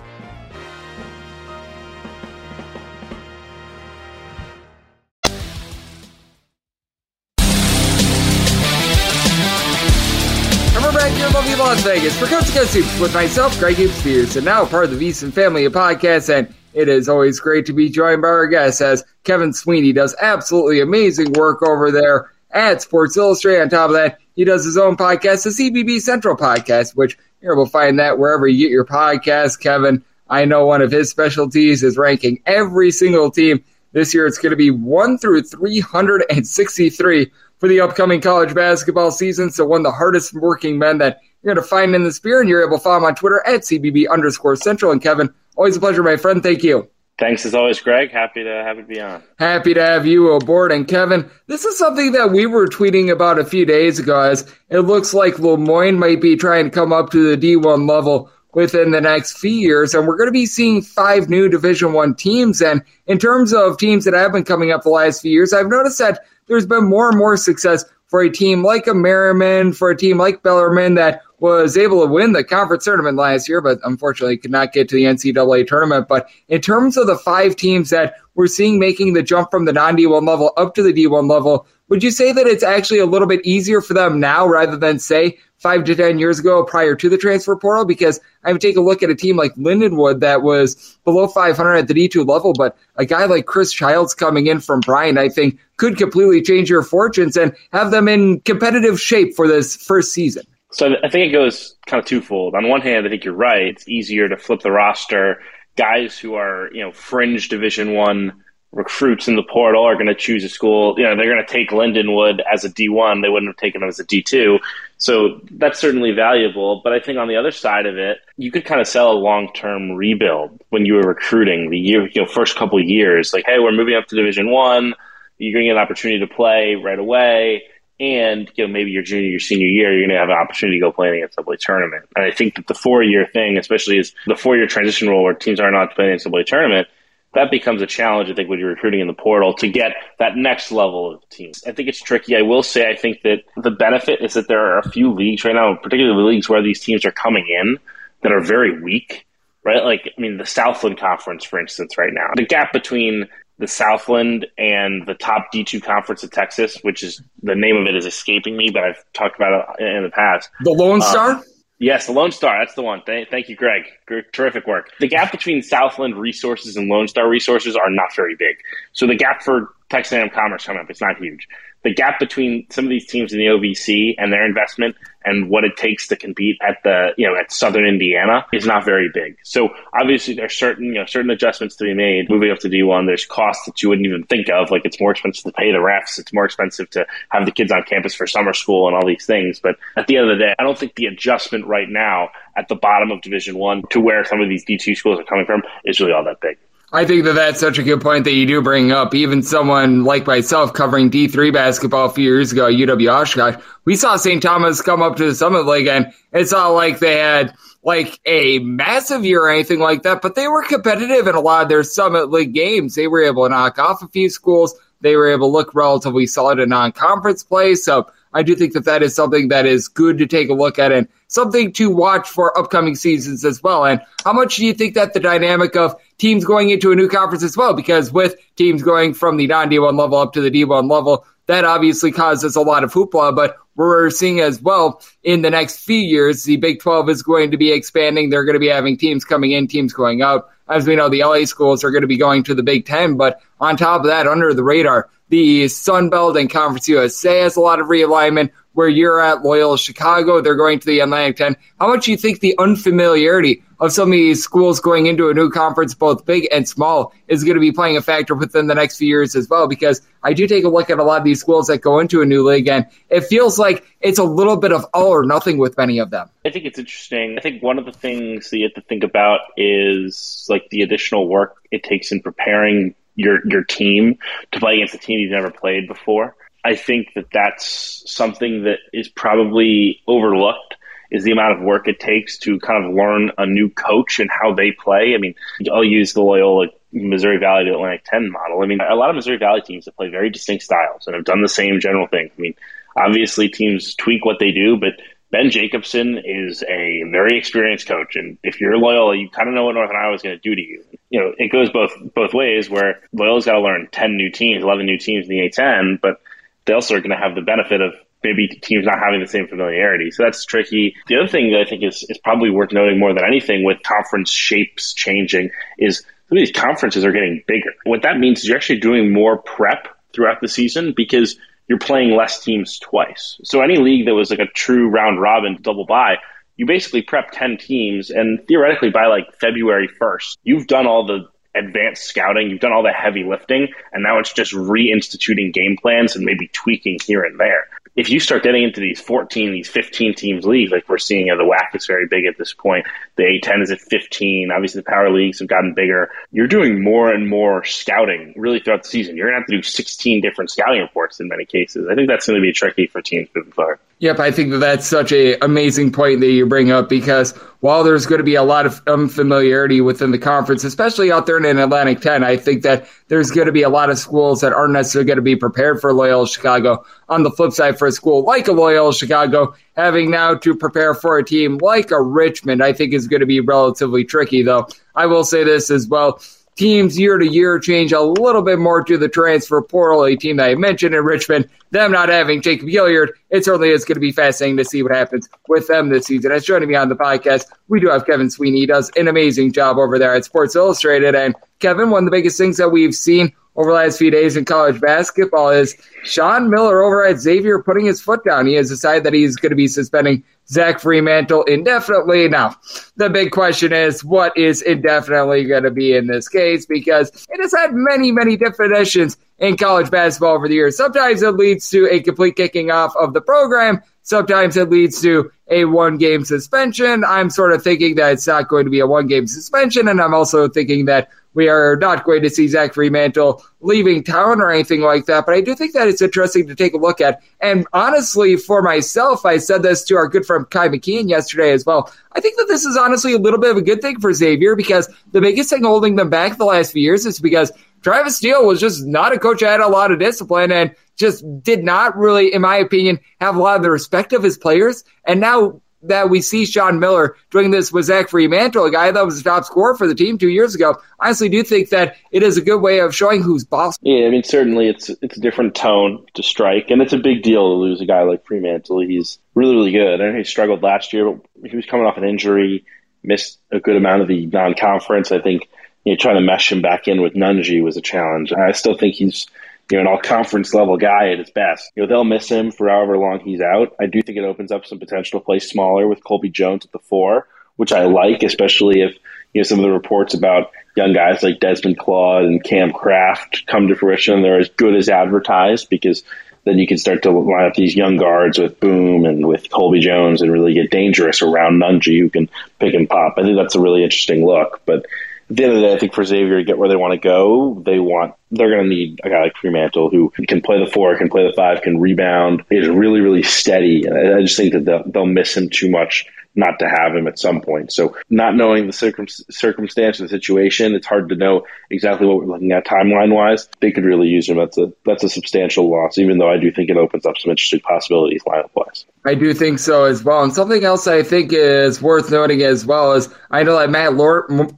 Vegas 11.83 12.19
for 12.19 12.27
Coast 12.27 12.53
to 12.53 12.59
Coast 12.59 12.75
Hoops 12.75 12.99
with 12.99 13.13
myself, 13.13 13.57
Greg 13.57 13.75
Hoops 13.75 14.35
and 14.35 14.45
now 14.45 14.63
part 14.65 14.83
of 14.83 14.91
the 14.91 15.09
VSiN 15.09 15.33
family 15.33 15.65
of 15.65 15.73
podcasts. 15.73 16.29
And 16.29 16.53
it 16.73 16.87
is 16.87 17.09
always 17.09 17.39
great 17.39 17.65
to 17.65 17.73
be 17.73 17.89
joined 17.89 18.21
by 18.21 18.27
our 18.27 18.45
guests 18.45 18.81
as 18.81 19.03
Kevin 19.23 19.51
Sweeney 19.51 19.91
does 19.91 20.15
absolutely 20.21 20.79
amazing 20.79 21.33
work 21.33 21.63
over 21.63 21.89
there 21.89 22.29
at 22.51 22.83
Sports 22.83 23.17
Illustrated. 23.17 23.61
On 23.61 23.69
top 23.69 23.89
of 23.89 23.95
that, 23.95 24.19
he 24.35 24.45
does 24.45 24.63
his 24.63 24.77
own 24.77 24.95
podcast, 24.95 25.43
the 25.43 25.49
CBB 25.49 26.01
Central 26.01 26.37
podcast, 26.37 26.95
which 26.95 27.17
you're 27.41 27.53
able 27.53 27.65
to 27.65 27.71
find 27.71 27.97
that 27.97 28.19
wherever 28.19 28.47
you 28.47 28.67
get 28.67 28.71
your 28.71 28.85
podcast. 28.85 29.59
Kevin, 29.59 30.03
I 30.29 30.45
know 30.45 30.67
one 30.67 30.83
of 30.83 30.91
his 30.91 31.09
specialties 31.09 31.81
is 31.81 31.97
ranking 31.97 32.43
every 32.45 32.91
single 32.91 33.31
team. 33.31 33.63
This 33.91 34.13
year 34.13 34.27
it's 34.27 34.37
going 34.37 34.51
to 34.51 34.55
be 34.55 34.69
1 34.69 35.17
through 35.17 35.43
363 35.43 37.31
for 37.59 37.67
the 37.67 37.81
upcoming 37.81 38.21
college 38.21 38.53
basketball 38.53 39.09
season. 39.09 39.49
So 39.49 39.65
one 39.65 39.81
of 39.81 39.85
the 39.85 39.91
hardest 39.91 40.33
working 40.33 40.77
men 40.77 40.99
that 40.99 41.21
you're 41.41 41.53
going 41.53 41.63
to 41.63 41.67
find 41.67 41.95
in 41.95 42.03
the 42.03 42.11
spear, 42.11 42.39
and 42.39 42.49
you're 42.49 42.65
able 42.65 42.77
to 42.77 42.83
follow 42.83 42.97
him 42.97 43.05
on 43.05 43.15
Twitter 43.15 43.41
at 43.45 43.61
CBB 43.61 44.09
underscore 44.09 44.55
Central. 44.55 44.91
And 44.91 45.01
Kevin, 45.01 45.33
always 45.55 45.75
a 45.75 45.79
pleasure, 45.79 46.03
my 46.03 46.17
friend. 46.17 46.43
Thank 46.43 46.63
you. 46.63 46.89
Thanks 47.21 47.45
as 47.45 47.53
always, 47.53 47.79
Greg. 47.79 48.09
Happy 48.09 48.43
to 48.43 48.49
have 48.49 48.79
it 48.79 48.87
be 48.87 48.99
on. 48.99 49.21
Happy 49.37 49.75
to 49.75 49.81
have 49.81 50.07
you 50.07 50.31
aboard. 50.31 50.71
And 50.71 50.87
Kevin, 50.87 51.29
this 51.45 51.65
is 51.65 51.77
something 51.77 52.13
that 52.13 52.31
we 52.31 52.47
were 52.47 52.67
tweeting 52.67 53.11
about 53.11 53.37
a 53.37 53.45
few 53.45 53.63
days 53.63 53.99
ago 53.99 54.19
as 54.19 54.51
it 54.69 54.79
looks 54.79 55.13
like 55.13 55.37
Le 55.37 55.55
Moyne 55.55 55.99
might 55.99 56.19
be 56.19 56.35
trying 56.35 56.65
to 56.65 56.71
come 56.71 56.91
up 56.91 57.11
to 57.11 57.35
the 57.35 57.55
D1 57.55 57.87
level 57.87 58.31
within 58.53 58.89
the 58.89 59.01
next 59.01 59.37
few 59.37 59.51
years. 59.51 59.93
And 59.93 60.07
we're 60.07 60.17
going 60.17 60.29
to 60.29 60.33
be 60.33 60.47
seeing 60.47 60.81
five 60.81 61.29
new 61.29 61.47
Division 61.47 61.93
One 61.93 62.15
teams. 62.15 62.59
And 62.59 62.81
in 63.05 63.19
terms 63.19 63.53
of 63.53 63.77
teams 63.77 64.05
that 64.05 64.15
have 64.15 64.31
been 64.31 64.43
coming 64.43 64.71
up 64.71 64.81
the 64.81 64.89
last 64.89 65.21
few 65.21 65.31
years, 65.31 65.53
I've 65.53 65.67
noticed 65.67 65.99
that 65.99 66.21
there's 66.47 66.65
been 66.65 66.85
more 66.85 67.09
and 67.09 67.19
more 67.19 67.37
success 67.37 67.85
for 68.07 68.21
a 68.21 68.31
team 68.31 68.63
like 68.63 68.87
a 68.87 68.93
Merrimack, 68.93 69.75
for 69.75 69.89
a 69.89 69.95
team 69.95 70.17
like 70.17 70.43
Bellarmine 70.43 70.95
that 70.95 71.21
was 71.41 71.75
able 71.75 72.05
to 72.05 72.13
win 72.13 72.33
the 72.33 72.43
conference 72.43 72.85
tournament 72.85 73.17
last 73.17 73.49
year, 73.49 73.61
but 73.61 73.79
unfortunately 73.83 74.37
could 74.37 74.51
not 74.51 74.71
get 74.71 74.87
to 74.87 74.95
the 74.95 75.05
NCAA 75.05 75.67
tournament. 75.67 76.07
But 76.07 76.29
in 76.47 76.61
terms 76.61 76.97
of 76.97 77.07
the 77.07 77.17
five 77.17 77.55
teams 77.55 77.89
that 77.89 78.13
we're 78.35 78.45
seeing 78.45 78.77
making 78.77 79.13
the 79.13 79.23
jump 79.23 79.49
from 79.49 79.65
the 79.65 79.73
non 79.73 79.97
D1 79.97 80.25
level 80.25 80.53
up 80.55 80.75
to 80.75 80.83
the 80.83 80.93
D1 80.93 81.27
level, 81.27 81.65
would 81.89 82.03
you 82.03 82.11
say 82.11 82.31
that 82.31 82.45
it's 82.45 82.63
actually 82.63 82.99
a 82.99 83.07
little 83.07 83.27
bit 83.27 83.43
easier 83.43 83.81
for 83.81 83.95
them 83.95 84.19
now 84.19 84.47
rather 84.47 84.77
than, 84.77 84.99
say, 84.99 85.39
five 85.57 85.83
to 85.85 85.95
10 85.95 86.19
years 86.19 86.37
ago 86.37 86.63
prior 86.63 86.95
to 86.95 87.09
the 87.09 87.17
transfer 87.17 87.55
portal? 87.55 87.85
Because 87.85 88.19
I 88.43 88.51
would 88.51 88.61
take 88.61 88.77
a 88.77 88.81
look 88.81 89.01
at 89.01 89.09
a 89.09 89.15
team 89.15 89.35
like 89.35 89.55
Lindenwood 89.55 90.19
that 90.19 90.43
was 90.43 90.95
below 91.05 91.27
500 91.27 91.73
at 91.73 91.87
the 91.87 91.95
D2 91.95 92.27
level, 92.27 92.53
but 92.53 92.77
a 92.97 93.05
guy 93.05 93.25
like 93.25 93.47
Chris 93.47 93.73
Childs 93.73 94.13
coming 94.13 94.45
in 94.45 94.59
from 94.59 94.81
Bryant, 94.81 95.17
I 95.17 95.27
think, 95.27 95.59
could 95.77 95.97
completely 95.97 96.43
change 96.43 96.69
your 96.69 96.83
fortunes 96.83 97.35
and 97.35 97.55
have 97.73 97.89
them 97.89 98.07
in 98.07 98.41
competitive 98.41 99.01
shape 99.01 99.35
for 99.35 99.47
this 99.47 99.75
first 99.75 100.13
season. 100.13 100.45
So 100.71 100.95
I 101.03 101.09
think 101.09 101.29
it 101.29 101.33
goes 101.33 101.75
kind 101.85 101.99
of 101.99 102.07
twofold. 102.07 102.55
On 102.55 102.69
one 102.69 102.81
hand, 102.81 103.05
I 103.05 103.09
think 103.09 103.25
you're 103.25 103.33
right. 103.33 103.67
It's 103.67 103.87
easier 103.87 104.29
to 104.29 104.37
flip 104.37 104.61
the 104.61 104.71
roster. 104.71 105.41
Guys 105.75 106.17
who 106.17 106.35
are, 106.35 106.69
you 106.73 106.81
know, 106.81 106.91
fringe 106.91 107.49
Division 107.49 107.93
One 107.93 108.43
recruits 108.71 109.27
in 109.27 109.35
the 109.35 109.43
portal 109.43 109.83
are 109.83 109.95
going 109.95 110.07
to 110.07 110.15
choose 110.15 110.43
a 110.45 110.49
school. 110.49 110.95
You 110.97 111.03
know, 111.03 111.15
they're 111.15 111.31
going 111.31 111.45
to 111.45 111.51
take 111.51 111.71
Lindenwood 111.71 112.39
as 112.51 112.63
a 112.63 112.69
D1. 112.69 113.21
They 113.21 113.29
wouldn't 113.29 113.49
have 113.49 113.57
taken 113.57 113.81
them 113.81 113.89
as 113.89 113.99
a 113.99 114.05
D2. 114.05 114.59
So 114.97 115.41
that's 115.51 115.79
certainly 115.79 116.11
valuable. 116.11 116.79
But 116.83 116.93
I 116.93 116.99
think 116.99 117.17
on 117.17 117.27
the 117.27 117.35
other 117.35 117.51
side 117.51 117.85
of 117.85 117.97
it, 117.97 118.19
you 118.37 118.51
could 118.51 118.63
kind 118.63 118.79
of 118.79 118.87
sell 118.87 119.11
a 119.11 119.13
long 119.13 119.51
term 119.53 119.91
rebuild 119.91 120.61
when 120.69 120.85
you 120.85 120.93
were 120.93 121.01
recruiting 121.01 121.69
the 121.69 121.77
year, 121.77 122.07
you 122.07 122.21
know, 122.21 122.27
first 122.27 122.55
couple 122.55 122.81
years. 122.81 123.33
Like, 123.33 123.45
hey, 123.45 123.59
we're 123.59 123.73
moving 123.73 123.95
up 123.95 124.07
to 124.07 124.15
Division 124.15 124.49
One. 124.49 124.93
You're 125.37 125.53
going 125.53 125.65
to 125.65 125.69
get 125.69 125.77
an 125.77 125.83
opportunity 125.83 126.19
to 126.19 126.33
play 126.33 126.75
right 126.75 126.99
away. 126.99 127.63
And 128.01 128.51
you 128.55 128.65
know 128.65 128.73
maybe 128.73 128.89
your 128.89 129.03
junior, 129.03 129.29
your 129.29 129.39
senior 129.39 129.67
year, 129.67 129.93
you're 129.93 130.07
going 130.07 130.15
to 130.15 130.19
have 130.19 130.29
an 130.29 130.35
opportunity 130.35 130.79
to 130.79 130.85
go 130.87 130.91
play 130.91 131.09
in 131.09 131.21
the 131.21 131.27
NCAA 131.27 131.59
tournament. 131.59 132.05
And 132.15 132.25
I 132.25 132.31
think 132.31 132.55
that 132.55 132.65
the 132.65 132.73
four 132.73 133.03
year 133.03 133.27
thing, 133.31 133.57
especially 133.57 133.99
is 133.99 134.15
the 134.25 134.35
four 134.35 134.57
year 134.57 134.65
transition 134.65 135.07
rule 135.07 135.23
where 135.23 135.35
teams 135.35 135.59
are 135.59 135.69
not 135.69 135.93
playing 135.93 136.17
the 136.17 136.29
NCAA 136.29 136.45
tournament, 136.47 136.87
that 137.35 137.51
becomes 137.51 137.81
a 137.81 137.85
challenge. 137.85 138.31
I 138.31 138.33
think 138.33 138.49
when 138.49 138.57
you're 138.59 138.69
recruiting 138.69 139.01
in 139.01 139.07
the 139.07 139.13
portal 139.13 139.53
to 139.55 139.69
get 139.69 139.91
that 140.17 140.35
next 140.35 140.71
level 140.71 141.13
of 141.13 141.29
teams. 141.29 141.63
I 141.65 141.73
think 141.73 141.89
it's 141.89 142.01
tricky. 142.01 142.35
I 142.35 142.41
will 142.41 142.63
say 142.63 142.89
I 142.89 142.95
think 142.95 143.21
that 143.21 143.43
the 143.55 143.71
benefit 143.71 144.21
is 144.21 144.33
that 144.33 144.47
there 144.47 144.59
are 144.59 144.79
a 144.79 144.89
few 144.89 145.13
leagues 145.13 145.45
right 145.45 145.53
now, 145.55 145.75
particularly 145.75 146.33
leagues 146.33 146.49
where 146.49 146.63
these 146.63 146.81
teams 146.81 147.05
are 147.05 147.11
coming 147.11 147.45
in 147.47 147.77
that 148.23 148.31
are 148.31 148.41
very 148.41 148.81
weak. 148.81 149.27
right? 149.63 149.83
Like, 149.83 150.11
I 150.17 150.21
mean, 150.21 150.37
the 150.37 150.45
Southland 150.45 150.97
Conference, 150.99 151.43
for 151.45 151.59
instance, 151.59 151.97
right 151.97 152.13
now, 152.13 152.27
the 152.35 152.45
gap 152.45 152.73
between 152.73 153.27
the 153.61 153.67
Southland 153.67 154.47
and 154.57 155.05
the 155.07 155.13
top 155.13 155.53
D2 155.53 155.81
conference 155.83 156.23
of 156.23 156.31
Texas, 156.31 156.79
which 156.81 157.03
is 157.03 157.21
the 157.43 157.55
name 157.55 157.77
of 157.77 157.85
it 157.85 157.95
is 157.95 158.07
escaping 158.07 158.57
me, 158.57 158.71
but 158.73 158.83
I've 158.83 159.03
talked 159.13 159.35
about 159.35 159.75
it 159.79 159.85
in 159.85 160.03
the 160.03 160.09
past. 160.09 160.49
The 160.61 160.71
Lone 160.71 160.99
Star? 160.99 161.29
Uh, 161.29 161.41
yes, 161.77 162.07
the 162.07 162.11
Lone 162.11 162.31
Star. 162.31 162.57
That's 162.59 162.73
the 162.73 162.81
one. 162.81 163.03
Thank, 163.05 163.29
thank 163.29 163.49
you, 163.49 163.55
Greg. 163.55 163.83
G- 164.09 164.21
terrific 164.33 164.65
work. 164.65 164.89
The 164.99 165.07
gap 165.07 165.31
between 165.31 165.61
Southland 165.61 166.17
resources 166.17 166.75
and 166.75 166.89
Lone 166.89 167.07
Star 167.07 167.29
resources 167.29 167.75
are 167.75 167.91
not 167.91 168.15
very 168.15 168.35
big. 168.35 168.57
So 168.93 169.05
the 169.05 169.15
gap 169.15 169.43
for 169.43 169.73
Texas 169.91 170.13
A&M 170.13 170.31
Commerce 170.31 170.65
coming 170.65 170.81
up, 170.81 170.89
it's 170.89 171.01
not 171.01 171.17
huge 171.17 171.47
the 171.83 171.93
gap 171.93 172.19
between 172.19 172.67
some 172.69 172.85
of 172.85 172.89
these 172.89 173.07
teams 173.07 173.33
in 173.33 173.39
the 173.39 173.45
OVC 173.45 174.15
and 174.17 174.31
their 174.31 174.45
investment 174.45 174.95
and 175.23 175.49
what 175.49 175.63
it 175.63 175.77
takes 175.77 176.07
to 176.07 176.15
compete 176.15 176.57
at 176.61 176.77
the 176.83 177.09
you 177.17 177.27
know 177.27 177.35
at 177.35 177.51
Southern 177.51 177.85
Indiana 177.85 178.45
is 178.53 178.65
not 178.65 178.85
very 178.85 179.09
big. 179.13 179.37
So 179.43 179.69
obviously 179.93 180.33
there's 180.33 180.57
certain 180.57 180.85
you 180.85 180.99
know 180.99 181.05
certain 181.05 181.31
adjustments 181.31 181.75
to 181.77 181.83
be 181.83 181.93
made 181.93 182.29
moving 182.29 182.51
up 182.51 182.59
to 182.59 182.69
D1. 182.69 183.05
There's 183.05 183.25
costs 183.25 183.65
that 183.65 183.81
you 183.81 183.89
wouldn't 183.89 184.07
even 184.07 184.23
think 184.23 184.49
of, 184.49 184.71
like 184.71 184.83
it's 184.85 184.99
more 184.99 185.11
expensive 185.11 185.43
to 185.45 185.51
pay 185.53 185.71
the 185.71 185.77
refs, 185.77 186.19
it's 186.19 186.33
more 186.33 186.45
expensive 186.45 186.89
to 186.91 187.05
have 187.29 187.45
the 187.45 187.51
kids 187.51 187.71
on 187.71 187.83
campus 187.83 188.13
for 188.13 188.27
summer 188.27 188.53
school 188.53 188.87
and 188.87 188.95
all 188.95 189.05
these 189.05 189.25
things. 189.25 189.59
But 189.59 189.75
at 189.95 190.07
the 190.07 190.17
end 190.17 190.29
of 190.29 190.37
the 190.37 190.43
day, 190.43 190.55
I 190.57 190.63
don't 190.63 190.77
think 190.77 190.95
the 190.95 191.05
adjustment 191.05 191.65
right 191.65 191.89
now 191.89 192.29
at 192.55 192.67
the 192.67 192.75
bottom 192.75 193.11
of 193.11 193.21
Division 193.21 193.57
One 193.57 193.83
to 193.91 193.99
where 193.99 194.23
some 194.25 194.41
of 194.41 194.49
these 194.49 194.65
D2 194.65 194.95
schools 194.95 195.19
are 195.19 195.23
coming 195.23 195.45
from 195.45 195.63
is 195.85 195.99
really 195.99 196.13
all 196.13 196.23
that 196.25 196.41
big. 196.41 196.57
I 196.93 197.05
think 197.05 197.23
that 197.23 197.33
that's 197.33 197.59
such 197.61 197.77
a 197.77 197.83
good 197.83 198.01
point 198.01 198.25
that 198.25 198.33
you 198.33 198.45
do 198.45 198.61
bring 198.61 198.91
up. 198.91 199.15
Even 199.15 199.43
someone 199.43 200.03
like 200.03 200.27
myself 200.27 200.73
covering 200.73 201.09
D3 201.09 201.53
basketball 201.53 202.07
a 202.07 202.11
few 202.11 202.25
years 202.25 202.51
ago 202.51 202.67
at 202.67 202.73
UW 202.73 203.13
Oshkosh, 203.13 203.55
we 203.85 203.95
saw 203.95 204.17
St. 204.17 204.43
Thomas 204.43 204.81
come 204.81 205.01
up 205.01 205.15
to 205.15 205.25
the 205.25 205.35
Summit 205.35 205.65
League 205.65 205.87
and 205.87 206.11
it's 206.33 206.51
not 206.51 206.69
like 206.69 206.99
they 206.99 207.17
had 207.17 207.55
like 207.83 208.19
a 208.25 208.59
massive 208.59 209.23
year 209.23 209.43
or 209.43 209.49
anything 209.49 209.79
like 209.79 210.03
that, 210.03 210.21
but 210.21 210.35
they 210.35 210.49
were 210.49 210.63
competitive 210.63 211.27
in 211.27 211.35
a 211.35 211.39
lot 211.39 211.63
of 211.63 211.69
their 211.69 211.83
Summit 211.83 212.29
League 212.29 212.53
games. 212.53 212.95
They 212.95 213.07
were 213.07 213.23
able 213.23 213.45
to 213.45 213.49
knock 213.49 213.79
off 213.79 214.03
a 214.03 214.07
few 214.09 214.29
schools. 214.29 214.75
They 214.99 215.15
were 215.15 215.31
able 215.31 215.47
to 215.47 215.51
look 215.51 215.73
relatively 215.73 216.27
solid 216.27 216.59
in 216.59 216.69
non-conference 216.69 217.43
play. 217.43 217.75
So 217.75 218.11
I 218.33 218.43
do 218.43 218.55
think 218.55 218.73
that 218.73 218.85
that 218.85 219.01
is 219.01 219.15
something 219.15 219.47
that 219.47 219.65
is 219.65 219.87
good 219.87 220.17
to 220.19 220.27
take 220.27 220.49
a 220.49 220.53
look 220.53 220.77
at 220.77 220.91
and 220.91 221.07
something 221.27 221.73
to 221.73 221.89
watch 221.89 222.29
for 222.29 222.57
upcoming 222.57 222.95
seasons 222.95 223.43
as 223.43 223.63
well. 223.63 223.85
And 223.85 224.01
how 224.23 224.33
much 224.33 224.57
do 224.57 224.65
you 224.65 224.73
think 224.73 224.95
that 224.95 225.13
the 225.13 225.19
dynamic 225.19 225.75
of 225.75 225.95
teams 226.21 226.45
going 226.45 226.69
into 226.69 226.91
a 226.91 226.95
new 226.95 227.09
conference 227.09 227.43
as 227.43 227.57
well? 227.57 227.73
Because 227.73 228.13
with 228.13 228.35
teams 228.55 228.83
going 228.83 229.15
from 229.15 229.37
the 229.37 229.47
non 229.47 229.69
D1 229.71 229.97
level 229.97 230.19
up 230.19 230.33
to 230.33 230.41
the 230.41 230.51
D1 230.51 230.89
level, 230.89 231.25
that 231.47 231.65
obviously 231.65 232.11
causes 232.11 232.55
a 232.55 232.61
lot 232.61 232.83
of 232.83 232.93
hoopla, 232.93 233.35
but 233.35 233.57
we're 233.75 234.11
seeing 234.11 234.39
as 234.39 234.61
well 234.61 235.01
in 235.23 235.41
the 235.41 235.49
next 235.49 235.79
few 235.79 235.97
years, 235.97 236.43
the 236.43 236.57
Big 236.57 236.79
12 236.79 237.09
is 237.09 237.23
going 237.23 237.49
to 237.49 237.57
be 237.57 237.71
expanding. 237.71 238.29
They're 238.29 238.43
going 238.43 238.53
to 238.53 238.59
be 238.59 238.67
having 238.67 238.97
teams 238.97 239.25
coming 239.25 239.51
in, 239.51 239.67
teams 239.67 239.93
going 239.93 240.21
out. 240.21 240.47
As 240.69 240.85
we 240.85 240.95
know, 240.95 241.09
the 241.09 241.23
LA 241.23 241.45
schools 241.45 241.83
are 241.83 241.89
going 241.89 242.03
to 242.03 242.07
be 242.07 242.17
going 242.17 242.43
to 242.43 242.53
the 242.53 242.63
Big 242.63 242.85
10, 242.85 243.17
but 243.17 243.41
on 243.59 243.75
top 243.75 244.01
of 244.01 244.07
that, 244.07 244.27
under 244.27 244.53
the 244.53 244.63
radar, 244.63 245.09
the 245.29 245.67
Sun 245.69 246.09
Belt 246.09 246.37
and 246.37 246.51
Conference 246.51 246.87
USA 246.87 247.39
has 247.39 247.55
a 247.55 247.61
lot 247.61 247.79
of 247.79 247.87
realignment. 247.87 248.51
Where 248.73 248.87
you're 248.87 249.19
at 249.19 249.43
Loyola 249.43 249.77
Chicago, 249.77 250.39
they're 250.39 250.55
going 250.55 250.79
to 250.79 250.85
the 250.85 251.01
Atlantic 251.01 251.35
10. 251.35 251.57
How 251.77 251.89
much 251.89 252.05
do 252.05 252.11
you 252.11 252.17
think 252.17 252.39
the 252.39 252.55
unfamiliarity 252.57 253.63
of 253.81 253.91
some 253.91 254.09
of 254.09 254.11
these 254.13 254.43
schools 254.43 254.79
going 254.79 255.07
into 255.07 255.29
a 255.29 255.33
new 255.33 255.49
conference, 255.49 255.95
both 255.95 256.25
big 256.25 256.47
and 256.51 256.69
small, 256.69 257.13
is 257.27 257.43
going 257.43 257.55
to 257.55 257.59
be 257.59 257.71
playing 257.71 257.97
a 257.97 258.01
factor 258.01 258.35
within 258.35 258.67
the 258.67 258.75
next 258.75 258.97
few 258.97 259.07
years 259.07 259.35
as 259.35 259.49
well? 259.49 259.67
Because 259.67 260.01
I 260.23 260.33
do 260.33 260.47
take 260.47 260.63
a 260.63 260.69
look 260.69 260.91
at 260.91 260.99
a 260.99 261.03
lot 261.03 261.17
of 261.17 261.23
these 261.23 261.41
schools 261.41 261.67
that 261.67 261.79
go 261.79 261.99
into 261.99 262.21
a 262.21 262.25
new 262.25 262.47
league, 262.47 262.67
and 262.67 262.85
it 263.09 263.21
feels 263.21 263.57
like 263.57 263.83
it's 263.99 264.19
a 264.19 264.23
little 264.23 264.55
bit 264.55 264.71
of 264.71 264.85
all 264.93 265.09
or 265.09 265.25
nothing 265.25 265.57
with 265.57 265.75
many 265.77 265.97
of 265.97 266.11
them. 266.11 266.29
I 266.45 266.51
think 266.51 266.65
it's 266.65 266.77
interesting. 266.77 267.37
I 267.37 267.41
think 267.41 267.63
one 267.63 267.79
of 267.79 267.85
the 267.85 267.91
things 267.91 268.51
that 268.51 268.57
you 268.57 268.65
have 268.65 268.75
to 268.75 268.87
think 268.87 269.03
about 269.03 269.39
is 269.57 270.45
like 270.47 270.69
the 270.69 270.83
additional 270.83 271.27
work 271.27 271.55
it 271.71 271.83
takes 271.83 272.11
in 272.11 272.21
preparing 272.21 272.93
your 273.15 273.45
your 273.47 273.63
team 273.63 274.17
to 274.51 274.59
play 274.59 274.75
against 274.75 274.93
a 274.93 274.97
team 274.97 275.19
you've 275.19 275.31
never 275.31 275.51
played 275.51 275.87
before. 275.87 276.35
I 276.63 276.75
think 276.75 277.09
that 277.15 277.25
that's 277.33 278.03
something 278.05 278.63
that 278.63 278.77
is 278.93 279.09
probably 279.09 280.01
overlooked 280.07 280.75
is 281.11 281.23
the 281.23 281.31
amount 281.31 281.57
of 281.57 281.63
work 281.63 281.87
it 281.87 281.99
takes 281.99 282.37
to 282.39 282.59
kind 282.59 282.83
of 282.83 282.93
learn 282.93 283.31
a 283.37 283.45
new 283.45 283.69
coach 283.69 284.19
and 284.19 284.29
how 284.31 284.53
they 284.53 284.71
play. 284.71 285.13
I 285.13 285.17
mean, 285.17 285.35
I'll 285.71 285.83
use 285.83 286.13
the 286.13 286.21
Loyola 286.21 286.67
Missouri 286.93 287.37
Valley 287.37 287.65
to 287.65 287.71
Atlantic 287.71 288.05
10 288.05 288.31
model. 288.31 288.61
I 288.61 288.65
mean, 288.65 288.79
a 288.81 288.95
lot 288.95 289.09
of 289.09 289.15
Missouri 289.15 289.37
Valley 289.37 289.61
teams 289.61 289.85
have 289.85 289.95
played 289.95 290.11
very 290.11 290.29
distinct 290.29 290.63
styles 290.63 291.07
and 291.07 291.15
have 291.15 291.25
done 291.25 291.41
the 291.41 291.49
same 291.49 291.79
general 291.79 292.07
thing. 292.07 292.29
I 292.35 292.41
mean, 292.41 292.55
obviously 292.95 293.49
teams 293.49 293.95
tweak 293.95 294.25
what 294.25 294.39
they 294.39 294.51
do, 294.51 294.77
but 294.77 294.93
Ben 295.31 295.49
Jacobson 295.49 296.21
is 296.23 296.61
a 296.63 297.03
very 297.09 297.37
experienced 297.37 297.87
coach, 297.87 298.17
and 298.17 298.37
if 298.43 298.59
you're 298.59 298.77
Loyola, 298.77 299.15
you 299.15 299.29
kind 299.29 299.47
of 299.47 299.55
know 299.55 299.63
what 299.63 299.75
Northern 299.75 299.95
Iowa 299.95 300.13
is 300.13 300.21
going 300.21 300.37
to 300.37 300.41
do 300.41 300.53
to 300.53 300.61
you. 300.61 300.83
You 301.09 301.21
know, 301.21 301.33
it 301.37 301.49
goes 301.49 301.69
both 301.69 301.91
both 302.13 302.33
ways. 302.33 302.69
Where 302.69 302.99
Loyola's 303.13 303.45
got 303.45 303.53
to 303.53 303.61
learn 303.61 303.87
ten 303.93 304.17
new 304.17 304.29
teams, 304.29 304.61
eleven 304.61 304.85
new 304.85 304.97
teams 304.97 305.29
in 305.29 305.29
the 305.29 305.49
A10, 305.49 306.01
but 306.01 306.19
they 306.65 306.73
also 306.73 306.95
are 306.95 306.99
going 306.99 307.11
to 307.11 307.17
have 307.17 307.33
the 307.33 307.41
benefit 307.41 307.79
of 307.79 307.93
maybe 308.23 308.47
teams 308.47 308.85
not 308.85 308.99
having 308.99 309.19
the 309.19 309.27
same 309.27 309.47
familiarity. 309.47 310.11
So 310.11 310.23
that's 310.23 310.45
tricky. 310.45 310.95
The 311.07 311.17
other 311.17 311.27
thing 311.27 311.51
that 311.51 311.61
I 311.61 311.69
think 311.69 311.83
is, 311.83 312.05
is 312.09 312.17
probably 312.17 312.49
worth 312.49 312.71
noting 312.71 312.99
more 312.99 313.13
than 313.13 313.23
anything 313.25 313.63
with 313.63 313.81
conference 313.83 314.31
shapes 314.31 314.93
changing 314.93 315.51
is 315.77 315.99
some 315.99 316.37
of 316.37 316.41
these 316.41 316.51
conferences 316.51 317.03
are 317.03 317.11
getting 317.11 317.43
bigger. 317.47 317.71
What 317.83 318.03
that 318.03 318.17
means 318.17 318.39
is 318.39 318.47
you're 318.47 318.57
actually 318.57 318.79
doing 318.79 319.11
more 319.11 319.37
prep 319.37 319.87
throughout 320.13 320.41
the 320.41 320.47
season 320.47 320.93
because 320.95 321.37
you're 321.67 321.79
playing 321.79 322.15
less 322.15 322.43
teams 322.43 322.79
twice. 322.79 323.39
So 323.43 323.61
any 323.61 323.77
league 323.77 324.05
that 324.05 324.13
was 324.13 324.29
like 324.29 324.39
a 324.39 324.47
true 324.47 324.89
round 324.89 325.21
robin 325.21 325.57
double 325.61 325.85
bye, 325.85 326.17
you 326.57 326.65
basically 326.65 327.01
prep 327.01 327.31
10 327.31 327.57
teams 327.57 328.09
and 328.09 328.45
theoretically 328.47 328.89
by 328.89 329.07
like 329.07 329.35
February 329.39 329.89
1st, 330.01 330.37
you've 330.43 330.67
done 330.67 330.85
all 330.85 331.05
the 331.05 331.27
advanced 331.55 332.03
scouting, 332.03 332.49
you've 332.49 332.59
done 332.59 332.71
all 332.71 332.83
the 332.83 332.91
heavy 332.91 333.23
lifting, 333.23 333.67
and 333.91 334.03
now 334.03 334.19
it's 334.19 334.31
just 334.31 334.53
reinstituting 334.53 335.53
game 335.53 335.75
plans 335.81 336.15
and 336.15 336.23
maybe 336.23 336.47
tweaking 336.53 336.97
here 337.05 337.23
and 337.23 337.39
there 337.39 337.67
if 337.95 338.09
you 338.09 338.19
start 338.19 338.43
getting 338.43 338.63
into 338.63 338.79
these 338.79 339.01
14, 339.01 339.51
these 339.51 339.67
15 339.67 340.15
teams 340.15 340.45
leagues, 340.45 340.71
like 340.71 340.87
we're 340.87 340.97
seeing, 340.97 341.27
you 341.27 341.35
know, 341.35 341.37
the 341.37 341.49
WAC 341.49 341.75
is 341.75 341.85
very 341.85 342.07
big 342.07 342.25
at 342.25 342.37
this 342.37 342.53
point. 342.53 342.85
The 343.17 343.23
A10 343.23 343.63
is 343.63 343.71
at 343.71 343.81
15. 343.81 344.49
Obviously, 344.51 344.79
the 344.79 344.89
power 344.89 345.11
leagues 345.11 345.39
have 345.39 345.49
gotten 345.49 345.73
bigger. 345.73 346.09
You're 346.31 346.47
doing 346.47 346.81
more 346.81 347.11
and 347.11 347.27
more 347.27 347.65
scouting 347.65 348.33
really 348.37 348.59
throughout 348.59 348.83
the 348.83 348.89
season. 348.89 349.17
You're 349.17 349.29
going 349.29 349.35
to 349.35 349.41
have 349.41 349.47
to 349.47 349.57
do 349.57 349.61
16 349.61 350.21
different 350.21 350.51
scouting 350.51 350.81
reports 350.81 351.19
in 351.19 351.27
many 351.27 351.45
cases. 351.45 351.87
I 351.91 351.95
think 351.95 352.07
that's 352.07 352.27
going 352.27 352.39
to 352.39 352.41
be 352.41 352.53
tricky 352.53 352.87
for 352.87 353.01
teams 353.01 353.27
moving 353.35 353.51
forward. 353.51 353.79
Yep, 354.01 354.19
I 354.19 354.31
think 354.31 354.49
that 354.49 354.57
that's 354.57 354.87
such 354.87 355.11
a 355.11 355.37
amazing 355.45 355.91
point 355.91 356.21
that 356.21 356.31
you 356.31 356.47
bring 356.47 356.71
up 356.71 356.89
because 356.89 357.33
while 357.59 357.83
there's 357.83 358.07
going 358.07 358.17
to 358.17 358.23
be 358.23 358.33
a 358.33 358.41
lot 358.41 358.65
of 358.65 358.81
unfamiliarity 358.87 359.79
within 359.79 360.09
the 360.09 360.17
conference, 360.17 360.63
especially 360.63 361.11
out 361.11 361.27
there 361.27 361.37
in 361.37 361.59
Atlantic 361.59 362.01
10, 362.01 362.23
I 362.23 362.35
think 362.35 362.63
that 362.63 362.87
there's 363.09 363.29
going 363.29 363.45
to 363.45 363.51
be 363.51 363.61
a 363.61 363.69
lot 363.69 363.91
of 363.91 363.99
schools 363.99 364.41
that 364.41 364.53
aren't 364.53 364.73
necessarily 364.73 365.05
going 365.05 365.17
to 365.17 365.21
be 365.21 365.35
prepared 365.35 365.79
for 365.79 365.93
Loyola 365.93 366.27
Chicago. 366.27 366.83
On 367.09 367.21
the 367.21 367.29
flip 367.29 367.51
side, 367.51 367.77
for 367.77 367.85
a 367.85 367.91
school 367.91 368.23
like 368.23 368.47
a 368.47 368.53
Loyola 368.53 368.91
Chicago, 368.91 369.53
having 369.75 370.09
now 370.09 370.33
to 370.33 370.55
prepare 370.55 370.95
for 370.95 371.19
a 371.19 371.23
team 371.23 371.59
like 371.59 371.91
a 371.91 372.01
Richmond, 372.01 372.63
I 372.63 372.73
think 372.73 372.95
is 372.95 373.07
going 373.07 373.19
to 373.19 373.27
be 373.27 373.39
relatively 373.39 374.03
tricky, 374.03 374.41
though. 374.41 374.67
I 374.95 375.05
will 375.05 375.23
say 375.23 375.43
this 375.43 375.69
as 375.69 375.87
well 375.87 376.19
teams 376.55 376.99
year 376.99 377.17
to 377.17 377.25
year 377.25 377.59
change 377.59 377.91
a 377.91 378.01
little 378.01 378.41
bit 378.41 378.59
more 378.59 378.83
to 378.83 378.97
the 378.97 379.09
transfer 379.09 379.61
portal. 379.61 380.03
A 380.05 380.15
team 380.15 380.37
that 380.37 380.49
I 380.49 380.55
mentioned 380.55 380.93
in 380.93 381.03
Richmond, 381.03 381.49
them 381.71 381.91
not 381.91 382.09
having 382.09 382.41
Jacob 382.41 382.67
Gilyard, 382.67 383.09
it 383.29 383.45
certainly 383.45 383.69
is 383.69 383.85
going 383.85 383.95
to 383.95 384.01
be 384.01 384.11
fascinating 384.11 384.57
to 384.57 384.65
see 384.65 384.83
what 384.83 384.91
happens 384.91 385.27
with 385.47 385.67
them 385.67 385.89
this 385.89 386.05
season. 386.05 386.31
As 386.31 386.45
joining 386.45 386.69
me 386.69 386.75
on 386.75 386.89
the 386.89 386.95
podcast, 386.95 387.45
we 387.67 387.79
do 387.79 387.89
have 387.89 388.05
Kevin 388.05 388.29
Sweeney. 388.29 388.59
He 388.59 388.65
does 388.65 388.91
an 388.95 389.07
amazing 389.07 389.53
job 389.53 389.77
over 389.77 389.97
there 389.97 390.13
at 390.13 390.25
Sports 390.25 390.55
Illustrated. 390.55 391.15
And 391.15 391.35
Kevin, 391.59 391.89
one 391.89 392.03
of 392.03 392.05
the 392.05 392.15
biggest 392.15 392.37
things 392.37 392.57
that 392.57 392.69
we've 392.69 392.95
seen 392.95 393.33
over 393.55 393.71
the 393.71 393.75
last 393.75 393.97
few 393.97 394.09
days 394.09 394.37
in 394.37 394.45
college 394.45 394.79
basketball 394.79 395.49
is 395.49 395.75
Sean 396.03 396.49
Miller 396.49 396.81
over 396.81 397.05
at 397.05 397.19
Xavier 397.19 397.61
putting 397.61 397.85
his 397.85 398.01
foot 398.01 398.23
down. 398.23 398.47
He 398.47 398.53
has 398.53 398.69
decided 398.69 399.03
that 399.03 399.13
he's 399.13 399.35
going 399.35 399.49
to 399.49 399.55
be 399.55 399.67
suspending 399.67 400.23
Zach 400.47 400.79
Freemantle 400.79 401.47
indefinitely. 401.47 402.27
Now, 402.27 402.55
the 402.95 403.09
big 403.09 403.31
question 403.31 403.73
is 403.73 404.03
what 404.03 404.35
is 404.37 404.61
indefinitely 404.61 405.45
going 405.45 405.63
to 405.63 405.71
be 405.71 405.95
in 405.95 406.07
this 406.07 406.27
case 406.27 406.65
because 406.65 407.09
it 407.29 407.41
has 407.41 407.53
had 407.53 407.71
many, 407.73 408.11
many 408.11 408.37
definitions 408.37 409.17
in 409.39 409.57
college 409.57 409.89
basketball 409.89 410.35
over 410.35 410.47
the 410.47 410.53
years. 410.53 410.77
Sometimes 410.77 411.21
it 411.21 411.35
leads 411.35 411.69
to 411.69 411.87
a 411.91 411.99
complete 412.01 412.35
kicking 412.35 412.71
off 412.71 412.95
of 412.95 413.13
the 413.13 413.21
program. 413.21 413.81
Sometimes 414.03 414.57
it 414.57 414.69
leads 414.69 415.01
to 415.01 415.31
a 415.47 415.65
one 415.65 415.97
game 415.97 416.25
suspension. 416.25 417.03
I'm 417.03 417.29
sort 417.29 417.53
of 417.53 417.63
thinking 417.63 417.95
that 417.95 418.13
it's 418.13 418.27
not 418.27 418.47
going 418.47 418.65
to 418.65 418.71
be 418.71 418.79
a 418.79 418.87
one 418.87 419.07
game 419.07 419.27
suspension. 419.27 419.87
And 419.87 420.01
I'm 420.01 420.13
also 420.13 420.47
thinking 420.47 420.85
that 420.85 421.09
we 421.33 421.47
are 421.47 421.77
not 421.77 422.03
going 422.03 422.21
to 422.23 422.29
see 422.29 422.47
Zach 422.47 422.73
Freemantle 422.73 423.41
leaving 423.61 424.03
town 424.03 424.41
or 424.41 424.51
anything 424.51 424.81
like 424.81 425.05
that. 425.05 425.25
But 425.25 425.35
I 425.35 425.41
do 425.41 425.55
think 425.55 425.73
that 425.73 425.87
it's 425.87 426.01
interesting 426.01 426.47
to 426.47 426.55
take 426.55 426.73
a 426.73 426.77
look 426.77 426.99
at. 426.99 427.21
And 427.39 427.65
honestly, 427.73 428.35
for 428.35 428.61
myself, 428.61 429.25
I 429.25 429.37
said 429.37 429.63
this 429.63 429.83
to 429.85 429.95
our 429.95 430.07
good 430.07 430.25
friend 430.25 430.49
Kai 430.49 430.69
McKeon 430.69 431.09
yesterday 431.09 431.51
as 431.51 431.65
well. 431.65 431.91
I 432.13 432.19
think 432.19 432.37
that 432.37 432.47
this 432.47 432.65
is 432.65 432.75
honestly 432.75 433.13
a 433.13 433.17
little 433.17 433.39
bit 433.39 433.51
of 433.51 433.57
a 433.57 433.61
good 433.61 433.81
thing 433.81 433.99
for 433.99 434.11
Xavier 434.13 434.55
because 434.55 434.89
the 435.11 435.21
biggest 435.21 435.49
thing 435.49 435.63
holding 435.63 435.95
them 435.95 436.09
back 436.09 436.37
the 436.37 436.45
last 436.45 436.73
few 436.73 436.81
years 436.81 437.05
is 437.05 437.19
because 437.19 437.51
Travis 437.81 438.17
Steele 438.17 438.45
was 438.45 438.59
just 438.59 438.85
not 438.85 439.13
a 439.13 439.19
coach 439.19 439.39
that 439.39 439.51
had 439.51 439.59
a 439.59 439.67
lot 439.67 439.91
of 439.91 439.99
discipline 439.99 440.51
and 440.51 440.75
just 440.97 441.23
did 441.41 441.63
not 441.63 441.97
really, 441.97 442.33
in 442.33 442.41
my 442.41 442.55
opinion, 442.57 442.99
have 443.19 443.35
a 443.35 443.39
lot 443.39 443.57
of 443.57 443.63
the 443.63 443.71
respect 443.71 444.13
of 444.13 444.23
his 444.23 444.37
players. 444.37 444.83
And 445.05 445.19
now 445.19 445.61
that 445.83 446.09
we 446.09 446.21
see 446.21 446.45
Sean 446.45 446.79
Miller 446.79 447.15
doing 447.31 447.51
this 447.51 447.71
with 447.71 447.85
Zach 447.85 448.09
Freemantle, 448.09 448.67
a 448.67 448.71
guy 448.71 448.91
that 448.91 449.05
was 449.05 449.21
the 449.21 449.29
top 449.29 449.45
scorer 449.45 449.75
for 449.75 449.87
the 449.87 449.95
team 449.95 450.17
two 450.17 450.29
years 450.29 450.53
ago. 450.53 450.75
I 450.99 451.07
honestly 451.07 451.29
do 451.29 451.43
think 451.43 451.69
that 451.69 451.95
it 452.11 452.23
is 452.23 452.37
a 452.37 452.41
good 452.41 452.59
way 452.59 452.79
of 452.79 452.95
showing 452.95 453.23
who's 453.23 453.43
boss. 453.43 453.77
Yeah, 453.81 454.05
I 454.05 454.09
mean, 454.09 454.23
certainly 454.23 454.67
it's 454.67 454.89
it's 455.01 455.17
a 455.17 455.21
different 455.21 455.55
tone 455.55 456.05
to 456.13 456.23
strike, 456.23 456.69
and 456.69 456.81
it's 456.81 456.93
a 456.93 456.97
big 456.97 457.23
deal 457.23 457.47
to 457.47 457.61
lose 457.61 457.81
a 457.81 457.85
guy 457.85 458.03
like 458.03 458.25
Freemantle. 458.25 458.87
He's 458.87 459.17
really, 459.33 459.55
really 459.55 459.71
good. 459.71 460.01
I 460.01 460.11
know 460.11 460.17
he 460.17 460.23
struggled 460.23 460.61
last 460.61 460.93
year, 460.93 461.11
but 461.11 461.49
he 461.49 461.55
was 461.55 461.65
coming 461.65 461.85
off 461.85 461.97
an 461.97 462.03
injury, 462.03 462.65
missed 463.03 463.39
a 463.51 463.59
good 463.59 463.75
amount 463.75 464.03
of 464.03 464.07
the 464.07 464.27
non-conference. 464.27 465.11
I 465.11 465.19
think 465.19 465.49
you 465.83 465.93
know, 465.93 465.97
trying 465.97 466.15
to 466.15 466.21
mesh 466.21 466.51
him 466.51 466.61
back 466.61 466.87
in 466.87 467.01
with 467.01 467.13
Nunge 467.13 467.63
was 467.63 467.77
a 467.77 467.81
challenge. 467.81 468.31
I 468.31 468.51
still 468.51 468.77
think 468.77 468.95
he's 468.95 469.27
you 469.69 469.77
know, 469.77 469.81
an 469.81 469.87
all 469.87 469.99
conference 469.99 470.53
level 470.53 470.77
guy 470.77 471.11
at 471.11 471.19
his 471.19 471.29
best. 471.31 471.71
You 471.75 471.83
know, 471.83 471.87
they'll 471.87 472.03
miss 472.03 472.29
him 472.29 472.51
for 472.51 472.69
however 472.69 472.97
long 472.97 473.19
he's 473.19 473.41
out. 473.41 473.75
I 473.79 473.85
do 473.85 474.01
think 474.01 474.17
it 474.17 474.23
opens 474.25 474.51
up 474.51 474.65
some 474.65 474.79
potential 474.79 475.19
to 475.19 475.25
play 475.25 475.39
smaller 475.39 475.87
with 475.87 476.03
Colby 476.03 476.29
Jones 476.29 476.65
at 476.65 476.71
the 476.71 476.79
four, 476.79 477.27
which 477.55 477.71
I 477.71 477.85
like, 477.85 478.23
especially 478.23 478.81
if, 478.81 478.97
you 479.33 479.39
know, 479.39 479.43
some 479.43 479.59
of 479.59 479.63
the 479.63 479.71
reports 479.71 480.13
about 480.13 480.51
young 480.75 480.93
guys 480.93 481.23
like 481.23 481.39
Desmond 481.39 481.79
Claude 481.79 482.25
and 482.25 482.43
Kam 482.43 482.73
Craft 482.73 483.45
come 483.47 483.69
to 483.69 483.75
fruition. 483.75 484.15
and 484.15 484.23
They're 484.23 484.39
as 484.39 484.49
good 484.49 484.75
as 484.75 484.89
advertised 484.89 485.69
because 485.69 486.03
then 486.43 486.57
you 486.57 486.67
can 486.67 486.77
start 486.77 487.03
to 487.03 487.11
line 487.11 487.45
up 487.45 487.53
these 487.53 487.75
young 487.75 487.97
guards 487.97 488.39
with 488.39 488.59
Boum 488.59 489.05
and 489.05 489.27
with 489.27 489.49
Colby 489.51 489.79
Jones 489.79 490.21
and 490.21 490.31
really 490.31 490.53
get 490.53 490.71
dangerous 490.71 491.21
around 491.21 491.61
Nunge 491.61 491.97
who 491.97 492.09
can 492.09 492.29
pick 492.59 492.73
and 492.73 492.89
pop. 492.89 493.15
I 493.17 493.23
think 493.23 493.37
that's 493.37 493.55
a 493.55 493.61
really 493.61 493.83
interesting 493.83 494.25
look. 494.25 494.61
But 494.65 494.85
at 495.31 495.37
the 495.37 495.43
end 495.45 495.53
of 495.53 495.61
the 495.61 495.67
day, 495.67 495.73
I 495.73 495.79
think 495.79 495.93
for 495.93 496.03
Xavier 496.03 496.39
to 496.39 496.43
get 496.43 496.57
where 496.57 496.67
they 496.67 496.75
want 496.75 496.91
to 496.91 496.99
go, 496.99 497.61
they 497.65 497.79
want 497.79 498.15
they're 498.31 498.49
going 498.49 498.63
to 498.63 498.69
need 498.69 498.99
a 499.03 499.09
guy 499.09 499.23
like 499.23 499.35
Freemantle 499.35 499.89
who 499.89 500.11
can 500.27 500.41
play 500.41 500.63
the 500.63 500.69
four, 500.69 500.97
can 500.97 501.09
play 501.09 501.25
the 501.25 501.33
five, 501.33 501.61
can 501.61 501.79
rebound, 501.79 502.43
is 502.49 502.67
really 502.67 502.99
really 502.99 503.23
steady. 503.23 503.85
And 503.85 503.97
I 504.15 504.21
just 504.21 504.35
think 504.35 504.53
that 504.53 504.65
they'll, 504.65 504.83
they'll 504.85 505.05
miss 505.05 505.35
him 505.35 505.49
too 505.49 505.69
much 505.69 506.05
not 506.35 506.59
to 506.59 506.67
have 506.67 506.95
him 506.95 507.07
at 507.07 507.19
some 507.19 507.41
point. 507.41 507.71
So 507.71 507.95
not 508.09 508.35
knowing 508.35 508.67
the 508.67 508.73
circum- 508.73 509.07
circumstance 509.07 509.99
of 509.99 510.05
the 510.05 510.09
situation, 510.09 510.75
it's 510.75 510.87
hard 510.87 511.09
to 511.09 511.15
know 511.15 511.45
exactly 511.69 512.07
what 512.07 512.17
we're 512.17 512.33
looking 512.33 512.51
at 512.51 512.65
timeline 512.65 513.13
wise. 513.13 513.47
They 513.59 513.71
could 513.71 513.83
really 513.83 514.07
use 514.07 514.29
him. 514.29 514.37
That's 514.37 514.57
a 514.57 514.73
that's 514.85 515.03
a 515.03 515.09
substantial 515.09 515.69
loss, 515.69 515.97
even 515.97 516.17
though 516.17 516.29
I 516.29 516.37
do 516.37 516.51
think 516.51 516.69
it 516.69 516.77
opens 516.77 517.05
up 517.05 517.17
some 517.17 517.31
interesting 517.31 517.61
possibilities 517.61 518.23
lineup 518.23 518.49
wise. 518.53 518.85
I 519.03 519.15
do 519.15 519.33
think 519.33 519.57
so 519.57 519.85
as 519.85 520.03
well. 520.03 520.23
And 520.23 520.33
something 520.33 520.63
else 520.63 520.87
I 520.87 521.01
think 521.01 521.33
is 521.33 521.81
worth 521.81 522.11
noting 522.11 522.43
as 522.43 522.65
well 522.65 522.93
is 522.93 523.09
I 523.31 523.41
know 523.41 523.57
that 523.57 523.71
Matt 523.71 523.93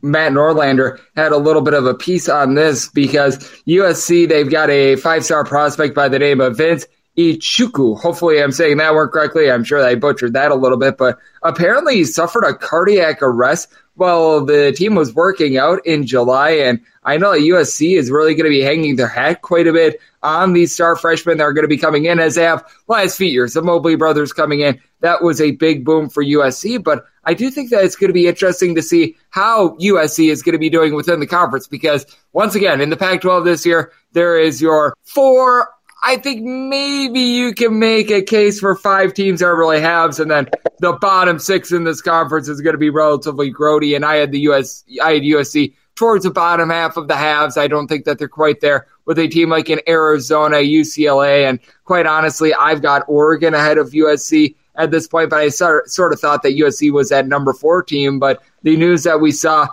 Matt 0.04 0.34
Norlander 0.34 1.00
had 1.16 1.32
a 1.32 1.38
little 1.38 1.62
bit 1.62 1.74
of 1.74 1.86
a 1.86 1.94
piece 1.94 2.28
on 2.28 2.56
this 2.56 2.90
because 2.90 3.38
USC 3.68 4.28
they've 4.28 4.52
got 4.52 4.70
a 4.70 4.98
five 4.98 5.24
star 5.24 5.46
prospect 5.46 5.96
by 5.96 6.10
the 6.10 6.20
name 6.20 6.42
of 6.42 6.58
Vince 6.58 6.86
Ichuku. 7.18 8.00
Hopefully, 8.00 8.42
I'm 8.42 8.52
saying 8.52 8.78
that 8.78 8.94
word 8.94 9.10
correctly. 9.10 9.50
I'm 9.50 9.64
sure 9.64 9.82
I 9.82 9.96
butchered 9.96 10.34
that 10.34 10.52
a 10.52 10.56
little 10.56 10.78
bit, 10.78 10.98
but 10.98 11.18
apparently 11.44 11.96
he 11.96 12.06
suffered 12.06 12.44
a 12.44 12.54
cardiac 12.54 13.22
arrest 13.22 13.70
while 13.96 14.44
the 14.44 14.74
team 14.74 14.96
was 14.96 15.14
working 15.14 15.58
out 15.58 15.86
in 15.86 16.06
July. 16.06 16.52
And 16.52 16.82
I 17.06 17.18
know 17.18 17.32
that 17.32 17.40
USC 17.40 17.98
is 17.98 18.12
really 18.12 18.34
going 18.34 18.46
to 18.46 18.50
be 18.50 18.62
hanging 18.62 18.96
their 18.96 19.08
hat 19.08 19.42
quite 19.42 19.68
a 19.68 19.74
bit 19.74 20.00
on 20.22 20.54
these 20.54 20.74
star 20.74 20.96
freshmen 20.96 21.38
that 21.38 21.44
are 21.44 21.54
going 21.54 21.64
to 21.64 21.70
be 21.70 21.78
coming 21.78 22.06
in 22.06 22.20
as 22.20 22.36
they 22.36 22.44
have 22.44 22.64
last 22.88 23.18
few 23.18 23.28
years. 23.28 23.54
The 23.54 23.62
Mobley 23.62 23.96
brothers 23.96 24.34
coming 24.34 24.62
in. 24.62 24.80
That 25.02 25.22
was 25.22 25.42
a 25.42 25.52
big 25.52 25.84
boom 25.84 26.10
for 26.10 26.24
USC, 26.24 26.82
but 26.82 27.06
I 27.26 27.34
do 27.34 27.52
think 27.52 27.70
that 27.72 27.84
it's 27.84 27.98
going 27.98 28.10
to 28.10 28.14
be 28.14 28.28
interesting 28.28 28.76
to 28.76 28.82
see 28.82 29.18
how 29.32 29.76
USC 29.78 30.32
is 30.32 30.42
going 30.42 30.54
to 30.54 30.60
be 30.60 30.70
doing 30.70 30.94
within 30.94 31.20
the 31.20 31.28
conference 31.28 31.68
because 31.68 32.06
once 32.32 32.56
again, 32.56 32.80
in 32.80 32.90
the 32.90 32.98
Pac 32.98 33.22
12 33.22 33.44
this 33.44 33.66
year, 33.66 33.92
there 34.14 34.40
is 34.40 34.62
your 34.62 34.96
four 35.04 35.70
I 36.06 36.18
think 36.18 36.44
maybe 36.44 37.22
you 37.22 37.54
can 37.54 37.80
make 37.80 38.12
a 38.12 38.22
case 38.22 38.60
for 38.60 38.76
five 38.76 39.14
teams 39.14 39.40
that 39.40 39.48
really 39.48 39.80
have, 39.80 40.20
and 40.20 40.30
then 40.30 40.50
the 40.80 40.92
bottom 40.94 41.40
six 41.40 41.72
in 41.72 41.86
this 41.86 42.02
conference 42.02 42.50
is 42.50 42.60
going 42.60 42.74
to 42.74 42.78
be 42.78 42.90
relatively 42.90 43.54
grody. 43.54 43.96
And 43.96 44.04
I 44.04 44.18
had 44.18 44.34
the 44.34 44.42
US, 44.42 44.84
I 45.02 45.14
had 45.14 45.24
USC 45.24 45.74
towards 45.96 46.24
the 46.24 46.32
bottom 46.32 46.70
half 46.70 46.98
of 46.98 47.08
the 47.08 47.16
halves. 47.16 47.58
I 47.58 47.68
don't 47.68 47.88
think 47.88 48.06
that 48.06 48.18
they're 48.20 48.28
quite 48.28 48.62
there 48.62 48.88
with 49.06 49.20
a 49.20 49.28
team 49.28 49.50
like 49.50 49.70
in 49.70 49.82
Arizona, 49.88 50.58
UCLA, 50.58 51.48
and 51.48 51.60
quite 51.86 52.06
honestly, 52.06 52.54
I've 52.54 52.82
got 52.82 53.04
Oregon 53.08 53.54
ahead 53.54 53.78
of 53.78 53.92
USC 53.92 54.56
at 54.76 54.92
this 54.92 55.08
point. 55.08 55.30
But 55.30 55.40
I 55.40 55.50
sort 55.50 56.14
of 56.14 56.20
thought 56.20 56.44
that 56.44 56.58
USC 56.58 56.92
was 56.92 57.10
that 57.10 57.28
number 57.28 57.54
four 57.54 57.84
team. 57.84 58.20
But 58.20 58.42
the 58.64 58.76
news 58.78 59.04
that 59.04 59.22
we 59.22 59.32
saw 59.32 59.68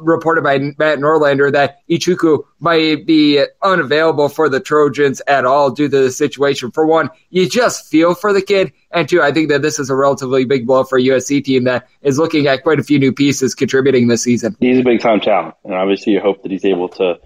reported 0.00 0.42
by 0.42 0.58
Matt 0.58 0.98
Norlander 0.98 1.52
that 1.52 1.80
Ichuku 1.88 2.44
might 2.60 3.06
be 3.06 3.44
unavailable 3.62 4.28
for 4.28 4.48
the 4.48 4.60
Trojans 4.60 5.22
at 5.26 5.44
all 5.44 5.70
due 5.70 5.88
to 5.88 5.98
the 5.98 6.10
situation. 6.10 6.70
For 6.70 6.86
one, 6.86 7.10
you 7.30 7.48
just 7.48 7.88
feel 7.88 8.14
for 8.14 8.32
the 8.32 8.42
kid. 8.42 8.72
And 8.90 9.08
two, 9.08 9.22
I 9.22 9.32
think 9.32 9.50
that 9.50 9.62
this 9.62 9.78
is 9.78 9.90
a 9.90 9.94
relatively 9.94 10.44
big 10.44 10.66
blow 10.66 10.84
for 10.84 10.98
a 10.98 11.02
USC 11.02 11.44
team 11.44 11.64
that 11.64 11.88
is 12.02 12.18
looking 12.18 12.46
at 12.46 12.62
quite 12.62 12.78
a 12.78 12.82
few 12.82 12.98
new 12.98 13.12
pieces 13.12 13.54
contributing 13.54 14.08
this 14.08 14.22
season. 14.22 14.56
He's 14.60 14.78
a 14.78 14.84
big 14.84 15.00
time 15.00 15.20
talent. 15.20 15.54
And 15.64 15.74
obviously, 15.74 16.12
you 16.14 16.20
hope 16.20 16.42
that 16.42 16.50
he's 16.50 16.64
able 16.64 16.88
to 16.90 17.18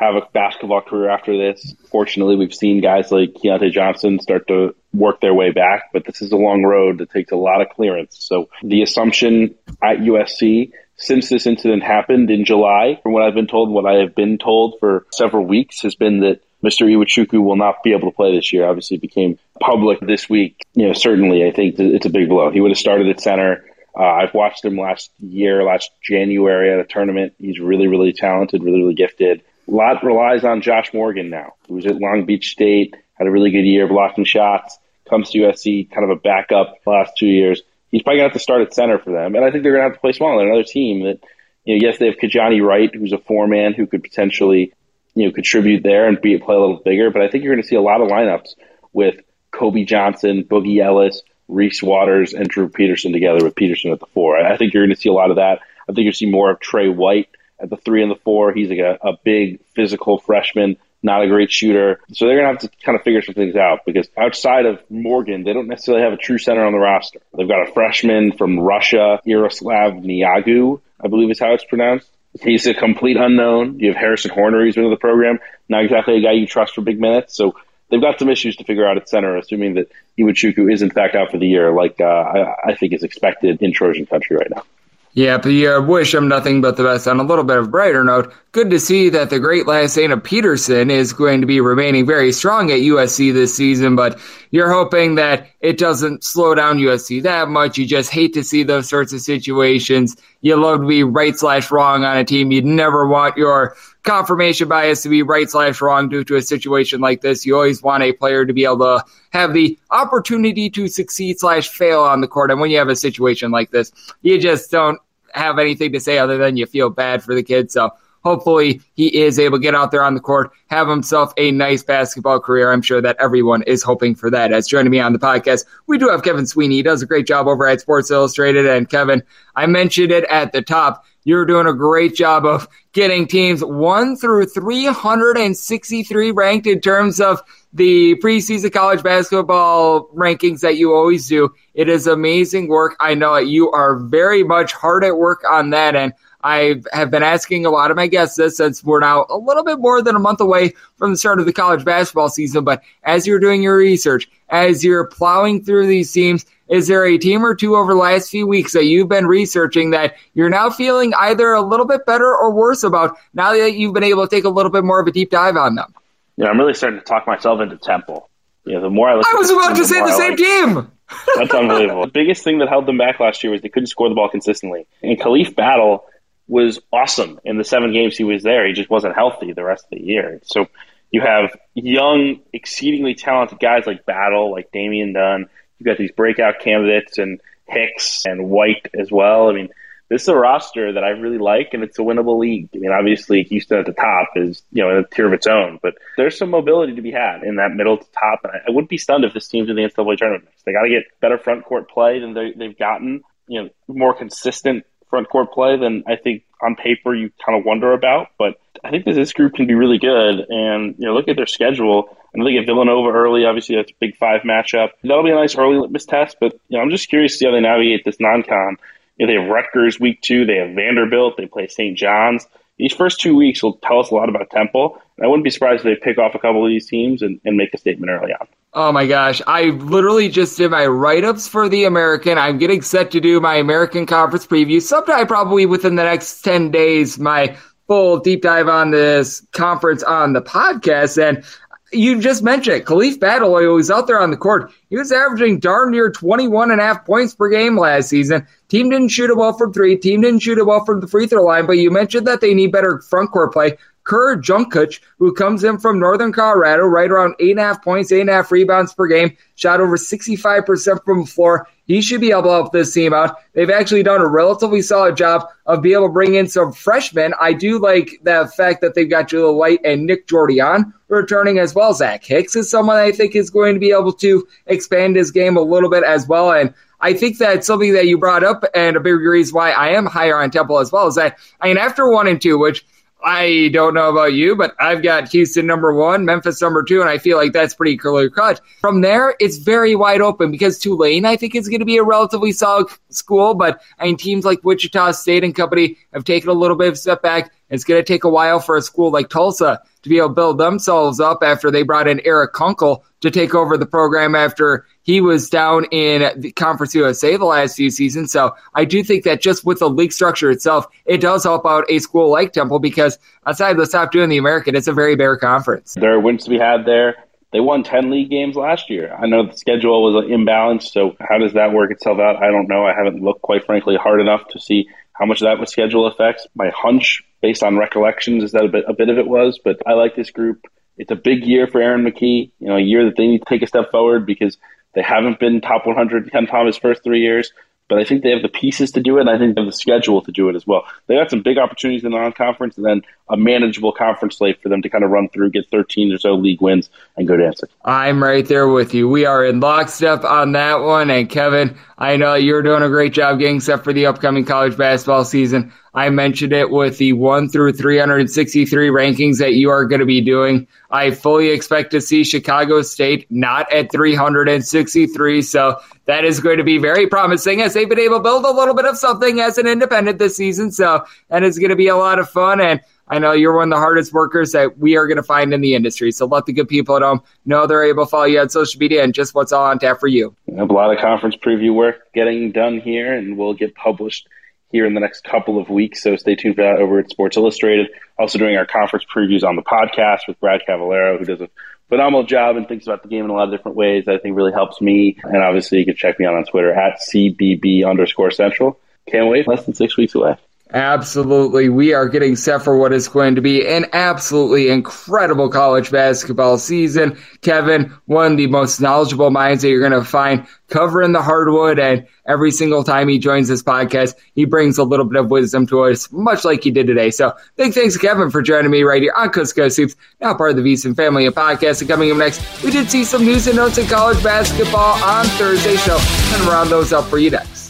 have 0.00 0.14
a 0.14 0.22
basketball 0.32 0.80
career 0.80 1.10
after 1.10 1.36
this. 1.36 1.74
Fortunately, 1.90 2.34
we've 2.34 2.54
seen 2.54 2.80
guys 2.80 3.12
like 3.12 3.34
Keyontae 3.34 3.70
Johnson 3.70 4.18
start 4.18 4.48
to 4.48 4.74
work 4.94 5.20
their 5.20 5.34
way 5.34 5.50
back, 5.50 5.90
but 5.92 6.04
this 6.06 6.22
is 6.22 6.32
a 6.32 6.36
long 6.36 6.64
road 6.64 6.98
that 6.98 7.10
takes 7.10 7.32
a 7.32 7.36
lot 7.36 7.60
of 7.60 7.68
clearance. 7.68 8.16
So 8.18 8.48
the 8.62 8.82
assumption 8.82 9.54
at 9.82 9.98
USC 9.98 10.72
since 11.00 11.30
this 11.30 11.46
incident 11.46 11.82
happened 11.82 12.30
in 12.30 12.44
July, 12.44 13.00
from 13.02 13.12
what 13.12 13.22
I've 13.22 13.34
been 13.34 13.46
told, 13.46 13.70
what 13.70 13.86
I 13.86 14.00
have 14.00 14.14
been 14.14 14.38
told 14.38 14.78
for 14.78 15.06
several 15.10 15.46
weeks 15.46 15.80
has 15.80 15.94
been 15.94 16.20
that 16.20 16.40
Mr. 16.62 16.86
Iwuchukwu 16.86 17.42
will 17.42 17.56
not 17.56 17.82
be 17.82 17.92
able 17.92 18.10
to 18.10 18.14
play 18.14 18.36
this 18.36 18.52
year. 18.52 18.66
Obviously, 18.66 18.98
it 18.98 19.00
became 19.00 19.38
public 19.58 19.98
this 20.00 20.28
week. 20.28 20.60
You 20.74 20.88
know, 20.88 20.92
certainly, 20.92 21.46
I 21.46 21.52
think 21.52 21.78
it's 21.78 22.04
a 22.04 22.10
big 22.10 22.28
blow. 22.28 22.50
He 22.50 22.60
would 22.60 22.70
have 22.70 22.78
started 22.78 23.08
at 23.08 23.20
center. 23.20 23.64
Uh, 23.98 24.04
I've 24.04 24.34
watched 24.34 24.62
him 24.62 24.76
last 24.76 25.10
year, 25.18 25.64
last 25.64 25.90
January 26.02 26.70
at 26.70 26.78
a 26.78 26.84
tournament. 26.84 27.32
He's 27.38 27.58
really, 27.58 27.86
really 27.86 28.12
talented, 28.12 28.62
really, 28.62 28.80
really 28.80 28.94
gifted. 28.94 29.42
A 29.66 29.70
lot 29.70 30.04
relies 30.04 30.44
on 30.44 30.60
Josh 30.60 30.92
Morgan 30.92 31.30
now, 31.30 31.54
who 31.66 31.74
was 31.74 31.86
at 31.86 31.96
Long 31.96 32.26
Beach 32.26 32.50
State, 32.50 32.94
had 33.14 33.26
a 33.26 33.30
really 33.30 33.50
good 33.50 33.64
year 33.64 33.88
blocking 33.88 34.24
shots, 34.24 34.78
comes 35.08 35.30
to 35.30 35.38
USC, 35.38 35.90
kind 35.90 36.04
of 36.04 36.10
a 36.10 36.20
backup 36.20 36.74
last 36.84 37.12
two 37.16 37.26
years 37.26 37.62
he's 37.90 38.02
probably 38.02 38.18
to 38.20 38.24
have 38.24 38.32
to 38.32 38.38
start 38.38 38.62
at 38.62 38.74
center 38.74 38.98
for 38.98 39.12
them. 39.12 39.34
And 39.34 39.44
I 39.44 39.50
think 39.50 39.62
they're 39.62 39.72
to 39.76 39.82
have 39.82 39.94
to 39.94 40.00
play 40.00 40.12
small. 40.12 40.38
They're 40.38 40.46
another 40.46 40.64
team 40.64 41.04
that, 41.04 41.20
you 41.64 41.76
know, 41.76 41.86
yes, 41.86 41.98
they 41.98 42.06
have 42.06 42.16
Kijani 42.16 42.64
Wright, 42.64 42.94
who's 42.94 43.12
a 43.12 43.18
four 43.18 43.46
man 43.46 43.74
who 43.74 43.86
could 43.86 44.02
potentially, 44.02 44.72
you 45.14 45.26
know, 45.26 45.32
contribute 45.32 45.82
there 45.82 46.08
and 46.08 46.20
be 46.20 46.38
play 46.38 46.54
a 46.54 46.60
little 46.60 46.82
bigger. 46.84 47.10
But 47.10 47.22
I 47.22 47.28
think 47.28 47.44
you're 47.44 47.56
to 47.56 47.62
see 47.62 47.76
a 47.76 47.80
lot 47.80 48.00
of 48.00 48.08
lineups 48.08 48.54
with 48.92 49.16
Kobe 49.50 49.84
Johnson, 49.84 50.44
Boogie 50.44 50.82
Ellis, 50.82 51.22
Reese 51.48 51.82
Waters, 51.82 52.32
and 52.32 52.48
Drew 52.48 52.68
Peterson 52.68 53.12
together 53.12 53.44
with 53.44 53.56
Peterson 53.56 53.92
at 53.92 54.00
the 54.00 54.06
four. 54.06 54.38
I 54.38 54.56
think 54.56 54.72
you're 54.72 54.86
to 54.86 54.96
see 54.96 55.08
a 55.08 55.12
lot 55.12 55.30
of 55.30 55.36
that. 55.36 55.60
I 55.88 55.92
think 55.92 56.04
you'll 56.04 56.12
see 56.12 56.30
more 56.30 56.50
of 56.50 56.60
Tre 56.60 56.88
White 56.88 57.28
at 57.58 57.68
the 57.68 57.76
three 57.76 58.02
and 58.02 58.10
the 58.10 58.16
four. 58.16 58.52
He's 58.52 58.70
like 58.70 58.78
a, 58.78 58.98
a 59.02 59.12
big 59.24 59.60
physical 59.74 60.18
freshman 60.18 60.76
not 61.02 61.22
a 61.22 61.28
great 61.28 61.50
shooter. 61.50 62.00
So 62.12 62.26
they're 62.26 62.36
going 62.36 62.56
to 62.56 62.62
have 62.62 62.70
to 62.70 62.84
kind 62.84 62.96
of 62.96 63.02
figure 63.02 63.22
some 63.22 63.34
things 63.34 63.56
out 63.56 63.80
because 63.86 64.08
outside 64.18 64.66
of 64.66 64.80
Morgan, 64.90 65.44
they 65.44 65.52
don't 65.52 65.68
necessarily 65.68 66.04
have 66.04 66.12
a 66.12 66.16
true 66.16 66.38
center 66.38 66.64
on 66.64 66.72
the 66.72 66.78
roster. 66.78 67.20
They've 67.36 67.48
got 67.48 67.68
a 67.68 67.72
freshman 67.72 68.32
from 68.32 68.58
Russia, 68.58 69.20
Yaroslav 69.24 69.94
Niagu, 69.94 70.80
I 71.02 71.08
believe 71.08 71.30
is 71.30 71.40
how 71.40 71.54
it's 71.54 71.64
pronounced. 71.64 72.08
He's 72.40 72.66
a 72.66 72.74
complete 72.74 73.16
unknown. 73.16 73.80
You 73.80 73.88
have 73.88 73.96
Harrison 73.96 74.30
Horner, 74.30 74.64
who's 74.64 74.76
been 74.76 74.84
in 74.84 74.90
the 74.90 74.96
program, 74.96 75.40
not 75.68 75.84
exactly 75.84 76.18
a 76.18 76.22
guy 76.22 76.32
you 76.32 76.46
trust 76.46 76.74
for 76.74 76.80
big 76.80 77.00
minutes. 77.00 77.36
So 77.36 77.56
they've 77.90 78.00
got 78.00 78.18
some 78.18 78.28
issues 78.28 78.56
to 78.56 78.64
figure 78.64 78.86
out 78.86 78.96
at 78.96 79.08
center, 79.08 79.36
assuming 79.36 79.74
that 79.74 79.90
Iwuchukwu 80.18 80.72
is 80.72 80.82
in 80.82 80.90
fact 80.90 81.16
out 81.16 81.30
for 81.30 81.38
the 81.38 81.48
year, 81.48 81.72
like 81.72 82.00
uh, 82.00 82.04
I, 82.04 82.70
I 82.70 82.74
think 82.76 82.92
is 82.92 83.02
expected 83.02 83.62
in 83.62 83.72
Trojan 83.72 84.06
country 84.06 84.36
right 84.36 84.50
now. 84.54 84.62
Yeah, 85.12 85.38
but 85.38 85.48
wish 85.80 86.14
him 86.14 86.28
nothing 86.28 86.60
but 86.60 86.76
the 86.76 86.84
best. 86.84 87.08
On 87.08 87.18
a 87.18 87.24
little 87.24 87.42
bit 87.42 87.58
of 87.58 87.64
a 87.66 87.68
brighter 87.68 88.04
note, 88.04 88.32
good 88.52 88.70
to 88.70 88.78
see 88.78 89.08
that 89.08 89.28
the 89.28 89.40
great 89.40 89.66
of 90.12 90.22
Peterson 90.22 90.88
is 90.88 91.12
going 91.12 91.40
to 91.40 91.48
be 91.48 91.60
remaining 91.60 92.06
very 92.06 92.30
strong 92.30 92.70
at 92.70 92.78
USC 92.78 93.32
this 93.32 93.56
season, 93.56 93.96
but 93.96 94.20
you're 94.52 94.70
hoping 94.70 95.16
that 95.16 95.48
it 95.60 95.78
doesn't 95.78 96.22
slow 96.22 96.54
down 96.54 96.78
USC 96.78 97.24
that 97.24 97.48
much. 97.48 97.76
You 97.76 97.86
just 97.86 98.10
hate 98.10 98.34
to 98.34 98.44
see 98.44 98.62
those 98.62 98.88
sorts 98.88 99.12
of 99.12 99.20
situations. 99.20 100.16
You 100.42 100.54
love 100.56 100.80
to 100.80 100.86
be 100.86 101.02
right 101.02 101.36
slash 101.36 101.72
wrong 101.72 102.04
on 102.04 102.16
a 102.16 102.24
team. 102.24 102.52
You'd 102.52 102.64
never 102.64 103.04
want 103.08 103.36
your 103.36 103.74
confirmation 104.10 104.66
bias 104.66 105.02
to 105.04 105.08
be 105.08 105.22
right 105.22 105.48
slash 105.48 105.80
wrong 105.80 106.08
due 106.08 106.24
to 106.24 106.34
a 106.34 106.42
situation 106.42 107.00
like 107.00 107.20
this. 107.20 107.46
You 107.46 107.54
always 107.54 107.80
want 107.80 108.02
a 108.02 108.12
player 108.12 108.44
to 108.44 108.52
be 108.52 108.64
able 108.64 108.78
to 108.78 109.04
have 109.30 109.52
the 109.52 109.78
opportunity 109.92 110.68
to 110.70 110.88
succeed 110.88 111.38
slash 111.38 111.68
fail 111.68 112.00
on 112.00 112.20
the 112.20 112.26
court. 112.26 112.50
And 112.50 112.58
when 112.60 112.72
you 112.72 112.78
have 112.78 112.88
a 112.88 112.96
situation 112.96 113.52
like 113.52 113.70
this, 113.70 113.92
you 114.22 114.36
just 114.40 114.68
don't 114.68 114.98
have 115.32 115.60
anything 115.60 115.92
to 115.92 116.00
say 116.00 116.18
other 116.18 116.38
than 116.38 116.56
you 116.56 116.66
feel 116.66 116.90
bad 116.90 117.22
for 117.22 117.36
the 117.36 117.42
kid. 117.44 117.70
So 117.70 117.90
hopefully 118.22 118.80
he 118.94 119.06
is 119.22 119.38
able 119.38 119.58
to 119.58 119.62
get 119.62 119.74
out 119.74 119.90
there 119.90 120.04
on 120.04 120.14
the 120.14 120.20
court, 120.20 120.50
have 120.68 120.88
himself 120.88 121.32
a 121.36 121.50
nice 121.50 121.82
basketball 121.82 122.40
career. 122.40 122.70
I'm 122.72 122.82
sure 122.82 123.00
that 123.00 123.16
everyone 123.18 123.62
is 123.62 123.82
hoping 123.82 124.14
for 124.14 124.30
that. 124.30 124.52
As 124.52 124.66
joining 124.66 124.90
me 124.90 125.00
on 125.00 125.12
the 125.12 125.18
podcast, 125.18 125.64
we 125.86 125.98
do 125.98 126.08
have 126.08 126.22
Kevin 126.22 126.46
Sweeney. 126.46 126.76
He 126.76 126.82
does 126.82 127.02
a 127.02 127.06
great 127.06 127.26
job 127.26 127.46
over 127.46 127.66
at 127.66 127.80
Sports 127.80 128.10
Illustrated. 128.10 128.66
And 128.66 128.88
Kevin, 128.88 129.22
I 129.56 129.66
mentioned 129.66 130.12
it 130.12 130.24
at 130.24 130.52
the 130.52 130.62
top. 130.62 131.04
you're 131.24 131.44
doing 131.44 131.66
a 131.66 131.74
great 131.74 132.14
job 132.14 132.46
of 132.46 132.68
getting 132.92 133.26
teams 133.26 133.62
1 133.62 134.16
through 134.16 134.46
363 134.46 136.30
ranked 136.30 136.66
in 136.66 136.80
terms 136.80 137.20
of 137.20 137.42
the 137.72 138.16
preseason 138.16 138.72
college 138.72 139.02
basketball 139.02 140.08
rankings 140.08 140.60
that 140.60 140.76
you 140.76 140.94
always 140.94 141.28
do. 141.28 141.50
It 141.74 141.88
is 141.88 142.06
amazing 142.06 142.68
work. 142.68 142.96
I 142.98 143.14
know 143.14 143.36
you 143.36 143.70
are 143.70 143.96
very 143.96 144.42
much 144.42 144.72
hard 144.72 145.04
at 145.04 145.16
work 145.16 145.42
on 145.48 145.70
that. 145.70 145.94
And 145.94 146.12
I 146.42 146.82
have 146.92 147.10
been 147.10 147.22
asking 147.22 147.66
a 147.66 147.70
lot 147.70 147.90
of 147.90 147.96
my 147.96 148.06
guests 148.06 148.36
this 148.36 148.56
since 148.56 148.82
we're 148.82 149.00
now 149.00 149.26
a 149.28 149.36
little 149.36 149.64
bit 149.64 149.78
more 149.78 150.02
than 150.02 150.16
a 150.16 150.20
month 150.20 150.40
away 150.40 150.74
from 150.96 151.10
the 151.12 151.18
start 151.18 151.40
of 151.40 151.46
the 151.46 151.52
college 151.52 151.84
basketball 151.84 152.28
season. 152.28 152.64
But 152.64 152.82
as 153.02 153.26
you're 153.26 153.38
doing 153.38 153.62
your 153.62 153.76
research, 153.76 154.28
as 154.48 154.82
you're 154.82 155.06
plowing 155.06 155.64
through 155.64 155.86
these 155.86 156.12
teams, 156.12 156.46
is 156.68 156.86
there 156.86 157.04
a 157.04 157.18
team 157.18 157.44
or 157.44 157.54
two 157.54 157.76
over 157.76 157.92
the 157.92 157.98
last 157.98 158.30
few 158.30 158.46
weeks 158.46 158.72
that 158.72 158.84
you've 158.84 159.08
been 159.08 159.26
researching 159.26 159.90
that 159.90 160.14
you're 160.34 160.48
now 160.48 160.70
feeling 160.70 161.12
either 161.14 161.52
a 161.52 161.62
little 161.62 161.86
bit 161.86 162.06
better 162.06 162.26
or 162.26 162.52
worse 162.52 162.84
about 162.84 163.16
now 163.34 163.52
that 163.52 163.74
you've 163.74 163.92
been 163.92 164.04
able 164.04 164.26
to 164.26 164.34
take 164.34 164.44
a 164.44 164.48
little 164.48 164.70
bit 164.70 164.84
more 164.84 165.00
of 165.00 165.06
a 165.06 165.12
deep 165.12 165.30
dive 165.30 165.56
on 165.56 165.74
them? 165.74 165.92
Yeah, 166.36 166.46
I'm 166.46 166.58
really 166.58 166.74
starting 166.74 167.00
to 167.00 167.04
talk 167.04 167.26
myself 167.26 167.60
into 167.60 167.76
Temple. 167.76 168.30
You 168.64 168.74
know, 168.74 168.82
the 168.82 168.90
more 168.90 169.08
I 169.08 169.16
look, 169.16 169.26
I 169.26 169.36
was 169.36 169.50
about 169.50 169.74
team, 169.74 169.76
to 169.76 169.84
say 169.84 170.00
the 170.00 170.12
same 170.12 170.30
like, 170.30 170.38
team. 170.38 170.92
That's 171.36 171.52
unbelievable. 171.52 172.02
the 172.06 172.12
biggest 172.12 172.44
thing 172.44 172.58
that 172.58 172.68
held 172.68 172.86
them 172.86 172.98
back 172.98 173.18
last 173.18 173.42
year 173.42 173.52
was 173.52 173.62
they 173.62 173.68
couldn't 173.68 173.88
score 173.88 174.08
the 174.08 174.14
ball 174.14 174.28
consistently. 174.28 174.86
And 175.02 175.18
Khalif 175.18 175.56
Battle 175.56 176.04
was 176.50 176.80
awesome 176.92 177.38
in 177.44 177.58
the 177.58 177.64
seven 177.64 177.92
games 177.92 178.16
he 178.16 178.24
was 178.24 178.42
there. 178.42 178.66
He 178.66 178.72
just 178.72 178.90
wasn't 178.90 179.14
healthy 179.14 179.52
the 179.52 179.62
rest 179.62 179.84
of 179.84 179.90
the 179.90 180.04
year. 180.04 180.40
So 180.42 180.66
you 181.12 181.20
have 181.20 181.56
young, 181.74 182.40
exceedingly 182.52 183.14
talented 183.14 183.60
guys 183.60 183.86
like 183.86 184.04
Battle, 184.04 184.50
like 184.50 184.72
Damian 184.72 185.12
Dunn. 185.12 185.46
You've 185.78 185.86
got 185.86 185.96
these 185.96 186.10
breakout 186.10 186.58
candidates 186.58 187.18
and 187.18 187.40
Hicks 187.68 188.24
and 188.26 188.50
White 188.50 188.90
as 188.98 189.12
well. 189.12 189.48
I 189.48 189.52
mean, 189.52 189.68
this 190.08 190.22
is 190.22 190.28
a 190.28 190.34
roster 190.34 190.94
that 190.94 191.04
I 191.04 191.10
really 191.10 191.38
like, 191.38 191.68
and 191.72 191.84
it's 191.84 192.00
a 192.00 192.02
winnable 192.02 192.40
league. 192.40 192.68
I 192.74 192.78
mean, 192.78 192.90
obviously, 192.90 193.44
Houston 193.44 193.78
at 193.78 193.86
the 193.86 193.92
top 193.92 194.30
is 194.34 194.60
you 194.72 194.82
know 194.82 194.90
in 194.90 194.96
a 194.96 195.06
tier 195.06 195.28
of 195.28 195.32
its 195.32 195.46
own, 195.46 195.78
but 195.80 195.94
there's 196.16 196.36
some 196.36 196.50
mobility 196.50 196.96
to 196.96 197.02
be 197.02 197.12
had 197.12 197.44
in 197.44 197.56
that 197.56 197.70
middle 197.72 197.96
to 197.96 198.06
top. 198.10 198.40
And 198.42 198.52
I, 198.52 198.56
I 198.66 198.70
wouldn't 198.72 198.90
be 198.90 198.98
stunned 198.98 199.24
if 199.24 199.32
this 199.32 199.46
team's 199.46 199.70
in 199.70 199.76
the 199.76 199.82
NCAA 199.82 200.18
tournament. 200.18 200.48
They 200.66 200.72
got 200.72 200.82
to 200.82 200.88
get 200.88 201.04
better 201.20 201.38
front 201.38 201.64
court 201.64 201.88
play 201.88 202.18
than 202.18 202.34
they, 202.34 202.52
they've 202.56 202.76
gotten. 202.76 203.22
You 203.46 203.62
know, 203.62 203.70
more 203.88 204.14
consistent 204.14 204.84
front 205.10 205.28
court 205.28 205.52
play 205.52 205.76
than 205.76 206.04
I 206.06 206.16
think 206.16 206.44
on 206.62 206.76
paper 206.76 207.14
you 207.14 207.30
kind 207.44 207.58
of 207.58 207.64
wonder 207.64 207.92
about. 207.92 208.28
But 208.38 208.60
I 208.82 208.90
think 208.90 209.04
that 209.04 209.14
this 209.14 209.32
group 209.32 209.54
can 209.54 209.66
be 209.66 209.74
really 209.74 209.98
good. 209.98 210.46
And 210.48 210.94
you 210.98 211.06
know, 211.06 211.14
look 211.14 211.28
at 211.28 211.36
their 211.36 211.46
schedule. 211.46 212.16
Know 212.34 212.44
they 212.44 212.52
get 212.52 212.66
Villanova 212.66 213.08
early. 213.08 213.44
Obviously, 213.44 213.76
that's 213.76 213.90
a 213.90 213.94
big 213.98 214.16
five 214.16 214.42
matchup. 214.42 214.90
That'll 215.02 215.24
be 215.24 215.30
a 215.30 215.34
nice 215.34 215.56
early 215.56 215.76
litmus 215.76 216.06
test. 216.06 216.36
But 216.40 216.52
you 216.68 216.78
know, 216.78 216.82
I'm 216.82 216.90
just 216.90 217.08
curious 217.08 217.32
to 217.32 217.38
see 217.38 217.46
how 217.46 217.52
they 217.52 217.60
navigate 217.60 218.04
this 218.04 218.20
non-con. 218.20 218.76
You 219.18 219.26
know, 219.26 219.32
they 219.32 219.40
have 219.40 219.50
Rutgers 219.50 219.98
week 219.98 220.20
two. 220.22 220.46
They 220.46 220.56
have 220.56 220.74
Vanderbilt. 220.74 221.36
They 221.36 221.46
play 221.46 221.66
St. 221.66 221.98
John's. 221.98 222.46
These 222.78 222.94
first 222.94 223.20
two 223.20 223.36
weeks 223.36 223.62
will 223.62 223.74
tell 223.74 224.00
us 224.00 224.10
a 224.10 224.14
lot 224.14 224.28
about 224.28 224.48
Temple. 224.48 225.02
And 225.16 225.26
I 225.26 225.28
wouldn't 225.28 225.44
be 225.44 225.50
surprised 225.50 225.84
if 225.84 225.84
they 225.84 226.02
pick 226.02 226.18
off 226.18 226.34
a 226.34 226.38
couple 226.38 226.64
of 226.64 226.70
these 226.70 226.86
teams 226.86 227.20
and, 227.20 227.40
and 227.44 227.56
make 227.56 227.74
a 227.74 227.78
statement 227.78 228.10
early 228.10 228.32
on. 228.32 228.46
Oh 228.72 228.92
my 228.92 229.06
gosh. 229.06 229.42
I 229.48 229.64
literally 229.64 230.28
just 230.28 230.56
did 230.56 230.70
my 230.70 230.86
write 230.86 231.24
ups 231.24 231.48
for 231.48 231.68
the 231.68 231.84
American. 231.84 232.38
I'm 232.38 232.58
getting 232.58 232.82
set 232.82 233.10
to 233.10 233.20
do 233.20 233.40
my 233.40 233.56
American 233.56 234.06
conference 234.06 234.46
preview 234.46 234.80
sometime 234.80 235.26
probably 235.26 235.66
within 235.66 235.96
the 235.96 236.04
next 236.04 236.42
10 236.42 236.70
days, 236.70 237.18
my 237.18 237.56
full 237.88 238.20
deep 238.20 238.42
dive 238.42 238.68
on 238.68 238.92
this 238.92 239.44
conference 239.50 240.04
on 240.04 240.34
the 240.34 240.42
podcast. 240.42 241.20
And 241.20 241.44
you 241.92 242.20
just 242.20 242.44
mentioned 242.44 242.86
Khalif 242.86 243.18
Battle, 243.18 243.58
he 243.58 243.66
was 243.66 243.90
out 243.90 244.06
there 244.06 244.20
on 244.20 244.30
the 244.30 244.36
court. 244.36 244.72
He 244.88 244.96
was 244.96 245.10
averaging 245.10 245.58
darn 245.58 245.90
near 245.90 246.08
21 246.08 246.70
and 246.70 246.80
a 246.80 246.84
half 246.84 247.04
points 247.04 247.34
per 247.34 247.48
game 247.48 247.76
last 247.76 248.08
season. 248.08 248.46
Team 248.68 248.90
didn't 248.90 249.08
shoot 249.08 249.30
it 249.30 249.36
well 249.36 249.52
from 249.52 249.72
three. 249.72 249.96
Team 249.96 250.20
didn't 250.20 250.40
shoot 250.40 250.58
it 250.58 250.66
well 250.66 250.84
from 250.84 251.00
the 251.00 251.08
free 251.08 251.26
throw 251.26 251.42
line, 251.42 251.66
but 251.66 251.78
you 251.78 251.90
mentioned 251.90 252.28
that 252.28 252.40
they 252.40 252.54
need 252.54 252.70
better 252.70 253.00
front 253.00 253.32
court 253.32 253.52
play. 253.52 253.76
Kur 254.10 254.36
Jongkuch, 254.36 254.98
who 255.20 255.32
comes 255.32 255.62
in 255.62 255.78
from 255.78 256.00
Northern 256.00 256.32
Colorado, 256.32 256.82
right 256.82 257.08
around 257.08 257.36
eight 257.38 257.52
and 257.52 257.60
a 257.60 257.62
half 257.62 257.84
points, 257.84 258.10
eight 258.10 258.22
and 258.22 258.28
a 258.28 258.32
half 258.32 258.50
rebounds 258.50 258.92
per 258.92 259.06
game, 259.06 259.36
shot 259.54 259.80
over 259.80 259.96
65% 259.96 261.04
from 261.04 261.20
the 261.20 261.26
floor. 261.26 261.68
He 261.86 262.02
should 262.02 262.20
be 262.20 262.32
able 262.32 262.42
to 262.42 262.48
help 262.48 262.72
this 262.72 262.92
team 262.92 263.14
out. 263.14 263.36
They've 263.52 263.70
actually 263.70 264.02
done 264.02 264.20
a 264.20 264.26
relatively 264.26 264.82
solid 264.82 265.16
job 265.16 265.46
of 265.66 265.82
being 265.82 265.94
able 265.94 266.08
to 266.08 266.12
bring 266.12 266.34
in 266.34 266.48
some 266.48 266.72
freshmen. 266.72 267.34
I 267.40 267.52
do 267.52 267.78
like 267.78 268.18
the 268.24 268.52
fact 268.56 268.80
that 268.80 268.96
they've 268.96 269.08
got 269.08 269.28
Jahlil 269.28 269.56
White 269.56 269.78
and 269.84 270.06
Nick 270.06 270.26
Jourdain 270.26 270.92
returning 271.06 271.60
as 271.60 271.76
well. 271.76 271.94
Zach 271.94 272.24
Hicks 272.24 272.56
is 272.56 272.68
someone 272.68 272.96
I 272.96 273.12
think 273.12 273.36
is 273.36 273.48
going 273.48 273.74
to 273.74 273.80
be 273.80 273.92
able 273.92 274.14
to 274.14 274.44
expand 274.66 275.14
his 275.14 275.30
game 275.30 275.56
a 275.56 275.62
little 275.62 275.88
bit 275.88 276.02
as 276.02 276.26
well. 276.26 276.50
And 276.50 276.74
I 277.00 277.12
think 277.12 277.38
that's 277.38 277.68
something 277.68 277.92
that 277.92 278.08
you 278.08 278.18
brought 278.18 278.42
up, 278.42 278.64
and 278.74 278.96
a 278.96 279.00
big 279.00 279.14
reason 279.14 279.54
why 279.54 279.70
I 279.70 279.90
am 279.90 280.06
higher 280.06 280.36
on 280.36 280.50
Temple 280.50 280.78
as 280.78 280.90
well 280.90 281.06
is 281.06 281.14
that 281.14 281.38
I 281.60 281.68
mean 281.68 281.78
after 281.78 282.10
one 282.10 282.26
and 282.26 282.42
two, 282.42 282.58
which 282.58 282.84
I 283.24 283.68
don't 283.72 283.94
know 283.94 284.08
about 284.08 284.32
you, 284.32 284.56
but 284.56 284.74
I've 284.78 285.02
got 285.02 285.28
Houston 285.30 285.66
number 285.66 285.92
one, 285.92 286.24
Memphis 286.24 286.60
number 286.60 286.82
two, 286.82 287.00
and 287.00 287.10
I 287.10 287.18
feel 287.18 287.36
like 287.36 287.52
that's 287.52 287.74
pretty 287.74 287.96
clear 287.96 288.30
cut. 288.30 288.60
From 288.80 289.00
there, 289.00 289.34
it's 289.40 289.58
very 289.58 289.94
wide 289.94 290.20
open 290.20 290.50
because 290.50 290.78
Tulane, 290.78 291.24
I 291.24 291.36
think, 291.36 291.54
is 291.54 291.68
going 291.68 291.80
to 291.80 291.86
be 291.86 291.98
a 291.98 292.02
relatively 292.02 292.52
solid 292.52 292.88
school, 293.10 293.54
but 293.54 293.82
I 293.98 294.06
mean, 294.06 294.16
teams 294.16 294.44
like 294.44 294.64
Wichita 294.64 295.12
State 295.12 295.44
and 295.44 295.54
company 295.54 295.98
have 296.12 296.24
taken 296.24 296.48
a 296.48 296.54
little 296.54 296.76
bit 296.76 296.88
of 296.88 296.94
a 296.94 296.96
step 296.96 297.22
back. 297.22 297.52
It's 297.70 297.84
going 297.84 298.00
to 298.00 298.04
take 298.04 298.24
a 298.24 298.28
while 298.28 298.60
for 298.60 298.76
a 298.76 298.82
school 298.82 299.10
like 299.10 299.28
Tulsa 299.28 299.80
to 300.02 300.08
be 300.08 300.18
able 300.18 300.28
to 300.28 300.34
build 300.34 300.58
themselves 300.58 301.20
up 301.20 301.38
after 301.42 301.70
they 301.70 301.82
brought 301.82 302.08
in 302.08 302.20
Eric 302.24 302.52
Konkol 302.52 303.02
to 303.20 303.30
take 303.30 303.54
over 303.54 303.76
the 303.76 303.86
program 303.86 304.34
after 304.34 304.86
he 305.02 305.20
was 305.20 305.48
down 305.50 305.84
in 305.86 306.40
the 306.40 306.52
Conference 306.52 306.94
USA 306.94 307.36
the 307.36 307.44
last 307.44 307.76
few 307.76 307.90
seasons. 307.90 308.32
So 308.32 308.54
I 308.74 308.84
do 308.84 309.02
think 309.02 309.24
that 309.24 309.40
just 309.40 309.64
with 309.64 309.78
the 309.78 309.90
league 309.90 310.12
structure 310.12 310.50
itself, 310.50 310.86
it 311.04 311.20
does 311.20 311.44
help 311.44 311.66
out 311.66 311.84
a 311.88 311.98
school 311.98 312.30
like 312.30 312.52
Temple 312.52 312.78
because 312.78 313.18
of 313.44 313.56
the 313.56 313.88
top 313.90 314.12
two 314.12 314.20
in 314.20 314.30
the 314.30 314.38
American, 314.38 314.74
it's 314.74 314.88
a 314.88 314.92
very 314.92 315.16
bare 315.16 315.36
conference. 315.36 315.94
There 315.94 316.14
are 316.14 316.20
wins 316.20 316.44
to 316.44 316.50
be 316.50 316.58
had 316.58 316.84
there. 316.84 317.16
They 317.52 317.60
won 317.60 317.82
10 317.82 318.10
league 318.10 318.30
games 318.30 318.54
last 318.54 318.90
year. 318.90 319.12
I 319.12 319.26
know 319.26 319.46
the 319.46 319.56
schedule 319.56 320.04
was 320.04 320.24
imbalanced, 320.26 320.92
so 320.92 321.16
how 321.18 321.38
does 321.38 321.54
that 321.54 321.72
work 321.72 321.90
itself 321.90 322.20
out? 322.20 322.36
I 322.36 322.46
don't 322.46 322.68
know. 322.68 322.86
I 322.86 322.94
haven't 322.94 323.22
looked, 323.22 323.42
quite 323.42 323.66
frankly, 323.66 323.96
hard 323.96 324.20
enough 324.20 324.46
to 324.50 324.60
see 324.60 324.88
how 325.12 325.26
much 325.26 325.40
that 325.40 325.58
was 325.58 325.70
schedule 325.70 326.06
effects. 326.06 326.46
My 326.54 326.70
hunch, 326.74 327.24
based 327.40 327.62
on 327.62 327.76
recollections, 327.76 328.44
is 328.44 328.52
that 328.52 328.64
a 328.64 328.68
bit, 328.68 328.84
a 328.86 328.92
bit 328.92 329.08
of 329.08 329.18
it 329.18 329.26
was, 329.26 329.58
but 329.62 329.80
I 329.86 329.94
like 329.94 330.14
this 330.14 330.30
group. 330.30 330.66
It's 330.96 331.10
a 331.10 331.16
big 331.16 331.44
year 331.44 331.66
for 331.66 331.80
Aaron 331.80 332.04
McKie, 332.04 332.50
you 332.58 332.68
know, 332.68 332.76
a 332.76 332.80
year 332.80 333.06
that 333.06 333.16
they 333.16 333.26
need 333.26 333.38
to 333.38 333.48
take 333.48 333.62
a 333.62 333.66
step 333.66 333.90
forward 333.90 334.26
because 334.26 334.58
they 334.94 335.02
haven't 335.02 335.40
been 335.40 335.60
top 335.60 335.86
100 335.86 336.30
Ken 336.30 336.46
Thomas 336.46 336.76
first 336.76 337.02
three 337.02 337.20
years, 337.20 337.52
but 337.88 337.98
I 337.98 338.04
think 338.04 338.22
they 338.22 338.30
have 338.30 338.42
the 338.42 338.48
pieces 338.48 338.92
to 338.92 339.00
do 339.00 339.18
it, 339.18 339.22
and 339.22 339.30
I 339.30 339.36
think 339.36 339.56
they 339.56 339.62
have 339.62 339.70
the 339.70 339.76
schedule 339.76 340.22
to 340.22 340.30
do 340.30 340.48
it 340.48 340.54
as 340.54 340.64
well. 340.64 340.84
They 341.08 341.16
got 341.16 341.28
some 341.28 341.42
big 341.42 341.58
opportunities 341.58 342.04
in 342.04 342.12
the 342.12 342.18
non-conference, 342.18 342.76
and 342.76 342.86
then 342.86 343.02
a 343.28 343.36
manageable 343.36 343.92
conference 343.92 344.38
slate 344.38 344.62
for 344.62 344.68
them 344.68 344.80
to 344.82 344.88
kind 344.88 345.02
of 345.02 345.10
run 345.10 345.28
through, 345.28 345.50
get 345.50 345.68
13 345.70 346.12
or 346.12 346.18
so 346.18 346.34
league 346.34 346.60
wins, 346.60 346.88
and 347.16 347.26
go 347.26 347.36
dancing. 347.36 347.68
I'm 347.84 348.22
right 348.22 348.46
there 348.46 348.68
with 348.68 348.94
you. 348.94 349.08
We 349.08 349.26
are 349.26 349.44
in 349.44 349.58
lockstep 349.58 350.22
on 350.22 350.52
that 350.52 350.82
one. 350.82 351.10
And 351.10 351.28
Kevin, 351.28 351.76
I 352.00 352.16
know 352.16 352.34
you're 352.34 352.62
doing 352.62 352.82
a 352.82 352.88
great 352.88 353.12
job 353.12 353.38
getting 353.38 353.60
set 353.60 353.84
for 353.84 353.92
the 353.92 354.06
upcoming 354.06 354.46
college 354.46 354.74
basketball 354.74 355.26
season. 355.26 355.70
I 355.92 356.08
mentioned 356.08 356.54
it 356.54 356.70
with 356.70 356.96
the 356.96 357.12
1 357.12 357.50
through 357.50 357.74
363 357.74 358.88
rankings 358.88 359.36
that 359.38 359.52
you 359.52 359.68
are 359.68 359.84
going 359.84 360.00
to 360.00 360.06
be 360.06 360.22
doing. 360.22 360.66
I 360.90 361.10
fully 361.10 361.48
expect 361.48 361.90
to 361.90 362.00
see 362.00 362.24
Chicago 362.24 362.80
State 362.80 363.26
not 363.30 363.70
at 363.70 363.92
363. 363.92 365.42
So 365.42 365.76
that 366.06 366.24
is 366.24 366.40
going 366.40 366.56
to 366.56 366.64
be 366.64 366.78
very 366.78 367.06
promising 367.06 367.60
as 367.60 367.74
they've 367.74 367.88
been 367.88 367.98
able 367.98 368.16
to 368.16 368.22
build 368.22 368.46
a 368.46 368.50
little 368.50 368.74
bit 368.74 368.86
of 368.86 368.96
something 368.96 369.40
as 369.40 369.58
an 369.58 369.66
independent 369.66 370.18
this 370.18 370.36
season. 370.36 370.72
So 370.72 371.04
that 371.28 371.42
is 371.42 371.58
going 371.58 371.70
to 371.70 371.76
be 371.76 371.88
a 371.88 371.96
lot 371.96 372.18
of 372.18 372.30
fun. 372.30 372.62
And 372.62 372.80
I 373.10 373.18
know 373.18 373.32
you're 373.32 373.56
one 373.56 373.72
of 373.72 373.76
the 373.76 373.80
hardest 373.80 374.12
workers 374.12 374.52
that 374.52 374.78
we 374.78 374.96
are 374.96 375.08
going 375.08 375.16
to 375.16 375.22
find 375.22 375.52
in 375.52 375.60
the 375.60 375.74
industry. 375.74 376.12
So 376.12 376.26
let 376.26 376.46
the 376.46 376.52
good 376.52 376.68
people 376.68 376.96
at 376.96 377.02
home 377.02 377.20
know 377.44 377.66
they're 377.66 377.82
able 377.82 378.04
to 378.06 378.10
follow 378.10 378.24
you 378.24 378.38
on 378.38 378.48
social 378.48 378.78
media 378.78 379.02
and 379.02 379.12
just 379.12 379.34
what's 379.34 379.52
all 379.52 379.64
on 379.64 379.80
tap 379.80 379.98
for 379.98 380.06
you. 380.06 380.34
A 380.56 380.64
lot 380.64 380.94
of 380.94 381.00
conference 381.00 381.36
preview 381.36 381.74
work 381.74 382.12
getting 382.14 382.52
done 382.52 382.80
here, 382.80 383.12
and 383.12 383.36
we'll 383.36 383.54
get 383.54 383.74
published 383.74 384.28
here 384.70 384.86
in 384.86 384.94
the 384.94 385.00
next 385.00 385.24
couple 385.24 385.60
of 385.60 385.68
weeks. 385.68 386.02
So 386.04 386.14
stay 386.14 386.36
tuned 386.36 386.54
for 386.54 386.62
that 386.62 386.76
over 386.76 387.00
at 387.00 387.10
Sports 387.10 387.36
Illustrated. 387.36 387.88
Also 388.16 388.38
doing 388.38 388.56
our 388.56 388.66
conference 388.66 389.04
previews 389.12 389.42
on 389.42 389.56
the 389.56 389.62
podcast 389.62 390.20
with 390.28 390.38
Brad 390.38 390.62
Cavallero, 390.64 391.18
who 391.18 391.24
does 391.24 391.40
a 391.40 391.48
phenomenal 391.88 392.22
job 392.22 392.56
and 392.56 392.68
thinks 392.68 392.86
about 392.86 393.02
the 393.02 393.08
game 393.08 393.24
in 393.24 393.30
a 393.30 393.34
lot 393.34 393.44
of 393.44 393.50
different 393.50 393.76
ways 393.76 394.04
that 394.04 394.14
I 394.14 394.18
think 394.18 394.36
really 394.36 394.52
helps 394.52 394.80
me. 394.80 395.18
And 395.24 395.42
obviously 395.42 395.80
you 395.80 395.84
can 395.84 395.96
check 395.96 396.20
me 396.20 396.26
out 396.26 396.34
on 396.34 396.44
Twitter 396.44 396.72
at 396.72 397.00
CBB 397.00 397.84
underscore 397.84 398.30
central. 398.30 398.78
Can't 399.08 399.28
wait. 399.28 399.48
Less 399.48 399.64
than 399.64 399.74
six 399.74 399.96
weeks 399.96 400.14
away. 400.14 400.36
Absolutely. 400.72 401.68
We 401.68 401.94
are 401.94 402.08
getting 402.08 402.36
set 402.36 402.62
for 402.62 402.78
what 402.78 402.92
is 402.92 403.08
going 403.08 403.34
to 403.34 403.40
be 403.40 403.66
an 403.66 403.86
absolutely 403.92 404.70
incredible 404.70 405.48
college 405.48 405.90
basketball 405.90 406.58
season. 406.58 407.18
Kevin, 407.40 407.92
one 408.06 408.32
of 408.32 408.38
the 408.38 408.46
most 408.46 408.80
knowledgeable 408.80 409.30
minds 409.30 409.62
that 409.62 409.68
you're 409.70 409.80
going 409.80 410.00
to 410.00 410.08
find 410.08 410.46
covering 410.68 411.10
the 411.10 411.22
hardwood. 411.22 411.80
And 411.80 412.06
every 412.24 412.52
single 412.52 412.84
time 412.84 413.08
he 413.08 413.18
joins 413.18 413.48
this 413.48 413.64
podcast, 413.64 414.14
he 414.34 414.44
brings 414.44 414.78
a 414.78 414.84
little 414.84 415.04
bit 415.04 415.18
of 415.18 415.28
wisdom 415.28 415.66
to 415.68 415.82
us, 415.82 416.10
much 416.12 416.44
like 416.44 416.62
he 416.62 416.70
did 416.70 416.86
today. 416.86 417.10
So 417.10 417.34
big 417.56 417.74
thanks, 417.74 417.94
to 417.94 418.00
Kevin, 418.00 418.30
for 418.30 418.40
joining 418.40 418.70
me 418.70 418.84
right 418.84 419.02
here 419.02 419.12
on 419.16 419.30
Coast 419.30 419.56
Coast 419.56 419.76
Hoops, 419.76 419.96
now 420.20 420.34
part 420.34 420.50
of 420.50 420.56
the 420.56 420.62
VSiN 420.62 420.94
family 420.94 421.26
of 421.26 421.34
podcasts. 421.34 421.80
And 421.80 421.90
coming 421.90 422.12
up 422.12 422.16
next, 422.16 422.62
we 422.62 422.70
did 422.70 422.88
see 422.88 423.02
some 423.02 423.24
news 423.24 423.48
and 423.48 423.56
notes 423.56 423.78
in 423.78 423.86
college 423.88 424.22
basketball 424.22 425.02
on 425.02 425.24
Thursday. 425.26 425.74
So 425.76 425.96
I'm 425.98 426.30
going 426.30 426.44
to 426.44 426.50
round 426.50 426.70
those 426.70 426.92
up 426.92 427.06
for 427.06 427.18
you 427.18 427.30
next. 427.30 427.69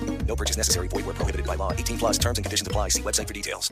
No 0.25 0.35
purchase 0.35 0.57
necessary. 0.57 0.87
Void 0.87 1.05
where 1.05 1.15
prohibited 1.15 1.45
by 1.45 1.55
law. 1.55 1.73
18 1.73 1.97
plus 1.97 2.17
terms 2.17 2.37
and 2.37 2.45
conditions 2.45 2.67
apply. 2.67 2.89
See 2.89 3.01
website 3.01 3.27
for 3.27 3.33
details. 3.33 3.71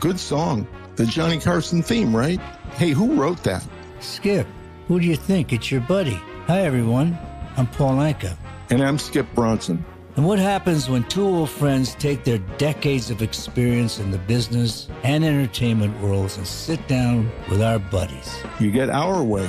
Good 0.00 0.20
song. 0.20 0.66
The 0.94 1.06
Johnny 1.06 1.40
Carson 1.40 1.82
theme, 1.82 2.14
right? 2.14 2.40
Hey, 2.74 2.90
who 2.90 3.14
wrote 3.14 3.42
that? 3.44 3.66
Skip, 4.00 4.46
who 4.86 5.00
do 5.00 5.06
you 5.06 5.16
think? 5.16 5.52
It's 5.52 5.70
your 5.70 5.80
buddy. 5.80 6.20
Hi, 6.46 6.60
everyone. 6.60 7.18
I'm 7.56 7.66
Paul 7.66 7.96
Anka. 7.96 8.36
And 8.70 8.82
I'm 8.82 8.98
Skip 8.98 9.26
Bronson. 9.34 9.84
And 10.16 10.26
what 10.26 10.38
happens 10.38 10.88
when 10.88 11.04
two 11.04 11.24
old 11.24 11.50
friends 11.50 11.94
take 11.94 12.24
their 12.24 12.38
decades 12.58 13.10
of 13.10 13.22
experience 13.22 13.98
in 13.98 14.10
the 14.10 14.18
business 14.18 14.88
and 15.04 15.24
entertainment 15.24 16.00
worlds 16.00 16.36
and 16.36 16.46
sit 16.46 16.86
down 16.88 17.30
with 17.48 17.62
our 17.62 17.78
buddies? 17.78 18.42
You 18.58 18.70
get 18.70 18.90
Our 18.90 19.22
Way, 19.22 19.48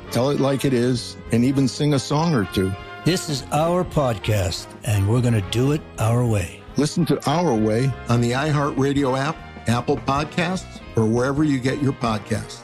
tell 0.11 0.29
it 0.29 0.39
like 0.39 0.65
it 0.65 0.73
is, 0.73 1.17
and 1.31 1.43
even 1.43 1.67
sing 1.67 1.93
a 1.93 1.99
song 1.99 2.35
or 2.35 2.45
two. 2.45 2.71
This 3.05 3.29
is 3.29 3.43
our 3.51 3.83
podcast, 3.83 4.67
and 4.83 5.09
we're 5.09 5.21
going 5.21 5.33
to 5.33 5.49
do 5.49 5.71
it 5.71 5.81
our 5.97 6.25
way. 6.25 6.61
Listen 6.77 7.05
to 7.07 7.29
Our 7.29 7.53
Way 7.53 7.91
on 8.09 8.21
the 8.21 8.31
iHeartRadio 8.31 9.17
app, 9.17 9.35
Apple 9.67 9.97
Podcasts, 9.97 10.81
or 10.95 11.05
wherever 11.05 11.43
you 11.43 11.59
get 11.59 11.81
your 11.81 11.93
podcasts. 11.93 12.61